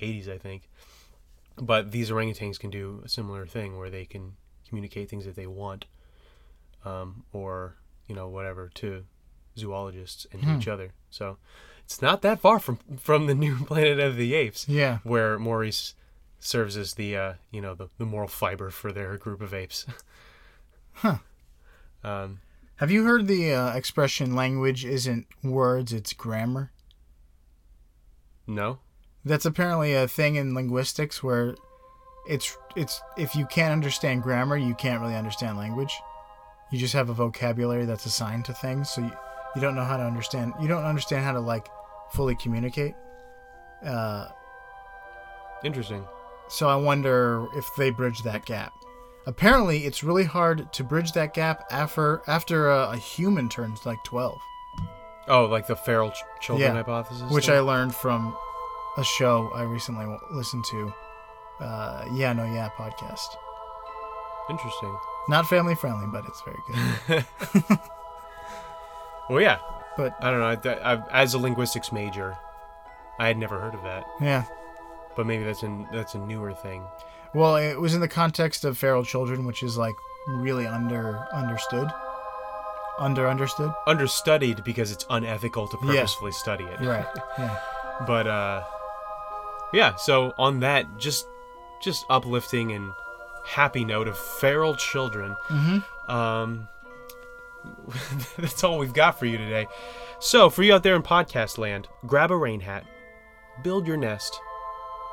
80s, 0.00 0.28
I 0.28 0.38
think. 0.38 0.68
But 1.56 1.92
these 1.92 2.10
orangutans 2.10 2.58
can 2.58 2.70
do 2.70 3.02
a 3.04 3.08
similar 3.08 3.46
thing 3.46 3.78
where 3.78 3.90
they 3.90 4.04
can 4.04 4.34
communicate 4.68 5.08
things 5.08 5.24
that 5.24 5.36
they 5.36 5.46
want, 5.46 5.84
um, 6.84 7.24
or 7.32 7.76
you 8.08 8.14
know 8.14 8.28
whatever 8.28 8.70
to 8.74 9.04
zoologists 9.56 10.26
and 10.32 10.42
to 10.42 10.56
each 10.56 10.68
other. 10.68 10.92
So 11.10 11.38
it's 11.84 12.02
not 12.02 12.22
that 12.22 12.40
far 12.40 12.58
from 12.58 12.78
from 12.98 13.26
the 13.26 13.34
new 13.34 13.56
Planet 13.66 14.00
of 14.00 14.16
the 14.16 14.34
Apes, 14.34 14.68
yeah 14.68 14.98
where 15.04 15.38
Maurice 15.38 15.94
serves 16.40 16.76
as 16.76 16.94
the 16.94 17.16
uh, 17.16 17.32
you 17.52 17.60
know 17.60 17.74
the, 17.74 17.88
the 17.98 18.04
moral 18.04 18.28
fiber 18.28 18.70
for 18.70 18.92
their 18.92 19.16
group 19.16 19.40
of 19.40 19.54
apes. 19.54 19.86
Huh. 20.98 21.16
Um, 22.04 22.38
have 22.76 22.92
you 22.92 23.02
heard 23.02 23.26
the 23.26 23.52
uh, 23.52 23.74
expression 23.74 24.36
language 24.36 24.84
isn't 24.84 25.26
words 25.42 25.92
it's 25.92 26.12
grammar 26.12 26.70
no. 28.46 28.78
That's 29.24 29.46
apparently 29.46 29.94
a 29.94 30.06
thing 30.06 30.36
in 30.36 30.54
linguistics 30.54 31.22
where 31.22 31.56
it's 32.28 32.56
it's 32.76 33.00
if 33.16 33.34
you 33.34 33.46
can't 33.46 33.72
understand 33.72 34.22
grammar, 34.22 34.56
you 34.56 34.74
can't 34.74 35.00
really 35.00 35.16
understand 35.16 35.56
language. 35.56 35.94
You 36.70 36.78
just 36.78 36.94
have 36.94 37.08
a 37.10 37.14
vocabulary 37.14 37.84
that's 37.84 38.06
assigned 38.06 38.44
to 38.46 38.52
things, 38.54 38.90
so 38.90 39.00
you, 39.02 39.12
you 39.54 39.60
don't 39.60 39.74
know 39.74 39.84
how 39.84 39.96
to 39.96 40.02
understand. 40.02 40.52
You 40.60 40.68
don't 40.68 40.84
understand 40.84 41.24
how 41.24 41.32
to 41.32 41.40
like 41.40 41.68
fully 42.12 42.34
communicate. 42.36 42.94
Uh, 43.84 44.28
Interesting. 45.62 46.04
so 46.48 46.68
I 46.68 46.76
wonder 46.76 47.46
if 47.54 47.66
they 47.78 47.90
bridge 47.90 48.22
that 48.24 48.44
gap. 48.44 48.72
Apparently, 49.26 49.86
it's 49.86 50.04
really 50.04 50.24
hard 50.24 50.70
to 50.74 50.84
bridge 50.84 51.12
that 51.12 51.32
gap 51.32 51.64
after 51.70 52.20
after 52.26 52.70
a, 52.70 52.90
a 52.92 52.96
human 52.96 53.48
turns 53.48 53.86
like 53.86 53.98
twelve. 54.04 54.38
Oh, 55.28 55.46
like 55.46 55.66
the 55.66 55.76
feral 55.76 56.10
ch- 56.10 56.16
children 56.42 56.68
Yeah. 56.70 56.74
hypothesis, 56.76 57.30
which 57.30 57.46
thing? 57.46 57.54
I 57.54 57.60
learned 57.60 57.94
from 57.94 58.36
a 58.96 59.04
show 59.04 59.50
I 59.54 59.62
recently 59.62 60.06
listened 60.30 60.64
to. 60.70 60.92
Uh, 61.60 62.04
yeah, 62.12 62.32
no, 62.32 62.44
yeah, 62.44 62.68
podcast. 62.76 63.26
Interesting. 64.50 64.96
Not 65.28 65.46
family 65.48 65.74
friendly, 65.74 66.06
but 66.12 66.24
it's 66.26 66.42
very 66.42 66.58
good. 67.08 67.78
Well, 69.30 69.40
yeah. 69.40 69.58
But 69.96 70.14
I 70.22 70.30
don't 70.30 70.40
know. 70.40 70.70
I, 70.84 70.94
I, 70.94 71.22
as 71.22 71.34
a 71.34 71.38
linguistics 71.38 71.92
major, 71.92 72.36
I 73.18 73.26
had 73.28 73.38
never 73.38 73.58
heard 73.58 73.74
of 73.74 73.82
that. 73.84 74.04
yeah, 74.20 74.44
But 75.16 75.26
maybe 75.26 75.44
that's 75.44 75.62
a 75.62 75.88
that's 75.92 76.14
a 76.14 76.18
newer 76.18 76.52
thing. 76.52 76.82
well, 77.32 77.56
it 77.56 77.80
was 77.80 77.94
in 77.94 78.00
the 78.00 78.08
context 78.08 78.64
of 78.64 78.76
feral 78.76 79.04
children, 79.04 79.46
which 79.46 79.62
is 79.62 79.78
like 79.78 79.94
really 80.28 80.66
under 80.66 81.26
understood, 81.32 81.88
under 82.98 83.28
understood. 83.28 83.72
Understudied 83.86 84.62
because 84.64 84.90
it's 84.92 85.06
unethical 85.10 85.68
to 85.68 85.78
Yeah. 85.84 85.92
purposefully 85.94 86.32
study 86.32 86.64
it. 86.64 86.80
Right. 86.80 87.06
Yeah. 87.38 87.58
But 88.08 88.26
uh, 88.26 88.64
yeah. 89.72 89.94
So 89.96 90.34
on 90.38 90.60
that, 90.60 90.98
just 90.98 91.26
just 91.82 92.06
uplifting 92.08 92.72
and 92.72 92.92
happy 93.44 93.84
note 93.84 94.08
of 94.08 94.18
feral 94.18 94.74
children. 94.74 95.36
Mm-hmm. 95.48 96.10
Um, 96.10 96.68
that's 98.38 98.64
all 98.64 98.78
we've 98.78 98.94
got 98.94 99.18
for 99.18 99.26
you 99.26 99.38
today. 99.38 99.66
So, 100.18 100.48
for 100.48 100.62
you 100.62 100.74
out 100.74 100.82
there 100.82 100.96
in 100.96 101.02
podcast 101.02 101.58
land, 101.58 101.88
grab 102.06 102.30
a 102.30 102.36
rain 102.36 102.60
hat, 102.60 102.84
build 103.62 103.86
your 103.86 103.96
nest, 103.96 104.38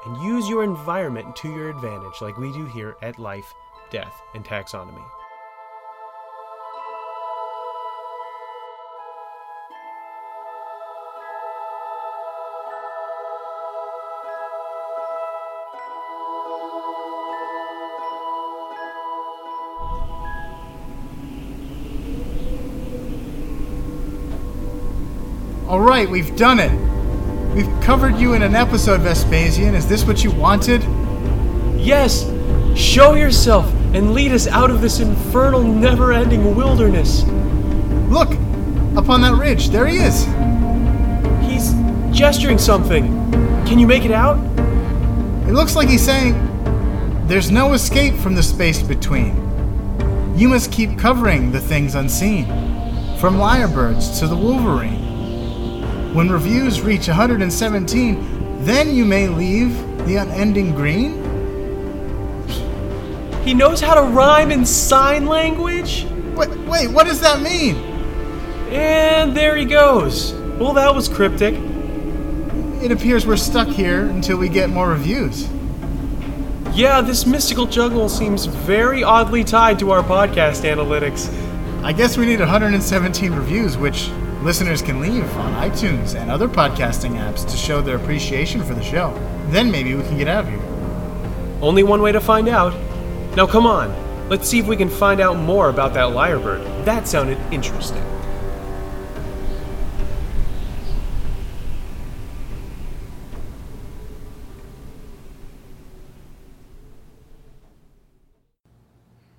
and 0.06 0.24
use 0.24 0.50
your 0.50 0.64
environment 0.64 1.36
to 1.38 1.50
your 1.50 1.70
advantage, 1.70 2.22
like 2.22 2.38
we 2.38 2.52
do 2.54 2.66
here 2.66 2.96
at 3.02 3.20
Life, 3.20 3.54
Death, 3.90 4.14
and 4.34 4.44
Taxonomy. 4.46 5.04
All 25.72 25.80
right, 25.80 26.10
we've 26.10 26.36
done 26.36 26.60
it. 26.60 26.70
We've 27.56 27.82
covered 27.82 28.18
you 28.18 28.34
in 28.34 28.42
an 28.42 28.56
episode, 28.56 29.00
Vespasian. 29.00 29.74
Is 29.74 29.88
this 29.88 30.04
what 30.04 30.22
you 30.22 30.30
wanted? 30.30 30.84
Yes! 31.80 32.30
Show 32.76 33.16
yourself 33.16 33.74
and 33.94 34.14
lead 34.14 34.34
us 34.34 34.48
out 34.48 34.70
of 34.70 34.82
this 34.82 35.00
infernal, 35.00 35.64
never 35.64 36.12
ending 36.12 36.58
wilderness. 36.58 37.24
Look, 38.10 38.32
up 38.98 39.08
on 39.08 39.22
that 39.22 39.38
ridge. 39.40 39.70
There 39.70 39.88
he 39.88 40.00
is. 40.00 40.26
He's 41.50 41.72
gesturing 42.14 42.58
something. 42.58 43.06
Can 43.66 43.80
you 43.80 43.88
make 43.88 44.04
it 44.04 44.12
out? 44.12 44.36
It 45.48 45.54
looks 45.54 45.78
like 45.78 45.88
he's 45.88 46.04
saying, 46.04 46.34
There's 47.28 47.50
no 47.50 47.72
escape 47.72 48.16
from 48.16 48.36
the 48.36 48.44
space 48.44 48.84
between. 48.84 49.38
You 50.38 50.50
must 50.50 50.70
keep 50.70 51.00
covering 51.00 51.54
the 51.54 51.62
things 51.62 51.96
unseen, 51.96 52.46
from 53.20 53.38
lyrebirds 53.38 54.20
to 54.20 54.28
the 54.28 54.36
wolverine. 54.36 55.01
When 56.14 56.30
reviews 56.30 56.82
reach 56.82 57.08
117, 57.08 58.66
then 58.66 58.94
you 58.94 59.06
may 59.06 59.30
leave 59.30 59.78
the 60.06 60.18
unending 60.18 60.76
green. 60.76 61.14
He 63.46 63.54
knows 63.54 63.80
how 63.80 63.96
to 63.96 64.02
rhyme 64.02 64.52
in 64.52 64.66
sign 64.66 65.26
language? 65.26 66.06
Wait, 66.36 66.50
wait, 66.68 66.92
what 66.92 67.08
does 67.08 67.22
that 67.22 67.42
mean? 67.42 67.76
And 68.70 69.36
there 69.36 69.56
he 69.56 69.64
goes. 69.64 70.34
Well, 70.60 70.74
that 70.74 70.94
was 70.94 71.08
cryptic. 71.08 71.56
It 72.84 72.92
appears 72.92 73.26
we're 73.26 73.38
stuck 73.38 73.70
here 73.70 74.10
until 74.10 74.38
we 74.38 74.50
get 74.50 74.70
more 74.70 74.90
reviews. 74.90 75.48
Yeah, 76.74 77.02
this 77.02 77.26
mystical 77.26 77.66
juggle 77.66 78.10
seems 78.10 78.46
very 78.46 79.02
oddly 79.04 79.44
tied 79.44 79.80
to 79.80 79.92
our 79.92 80.04
podcast 80.04 80.70
analytics. 80.70 81.34
I 81.84 81.94
guess 81.94 82.18
we 82.18 82.26
need 82.26 82.40
117 82.40 83.34
reviews, 83.34 83.78
which 83.78 84.10
listeners 84.42 84.82
can 84.82 85.00
leave 85.00 85.24
on 85.38 85.54
iTunes 85.70 86.16
and 86.20 86.32
other 86.32 86.48
podcasting 86.48 87.12
apps 87.12 87.50
to 87.50 87.56
show 87.56 87.82
their 87.82 87.98
appreciation 87.98 88.64
for 88.64 88.74
the 88.74 88.84
show. 88.84 89.14
Then 89.50 89.70
maybe 89.72 89.94
we 89.94 90.04
can 90.04 90.18
get 90.18 90.28
out 90.28 90.46
of 90.46 90.50
here. 90.50 90.60
Only 91.62 91.84
one 91.84 92.02
way 92.02 92.12
to 92.12 92.20
find 92.20 92.50
out. 92.50 92.74
Now, 93.36 93.46
come 93.46 93.68
on. 93.68 93.96
Let's 94.30 94.48
see 94.48 94.60
if 94.60 94.66
we 94.66 94.76
can 94.78 94.90
find 94.90 95.22
out 95.22 95.38
more 95.38 95.70
about 95.70 95.94
that 95.94 96.10
lyrebird. 96.10 96.86
That 96.86 97.08
sounded 97.08 97.38
interesting. 97.52 98.04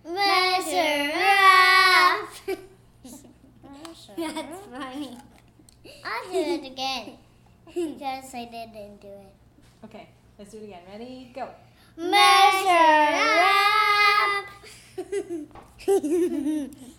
Measure 0.04 1.10
up. 1.14 2.28
That's 4.14 4.66
funny. 4.70 5.16
I'll 6.04 6.32
do 6.32 6.38
it 6.38 6.64
again 6.70 7.16
because 7.66 8.34
I 8.34 8.44
didn't 8.44 9.00
do 9.00 9.08
it. 9.08 9.32
Okay, 9.84 10.08
let's 10.52 10.54
do 10.54 10.58
it 10.58 10.64
again. 10.64 10.82
Ready? 10.90 11.32
Go. 11.34 11.48
Measure 11.96 13.08
up. 14.28 14.46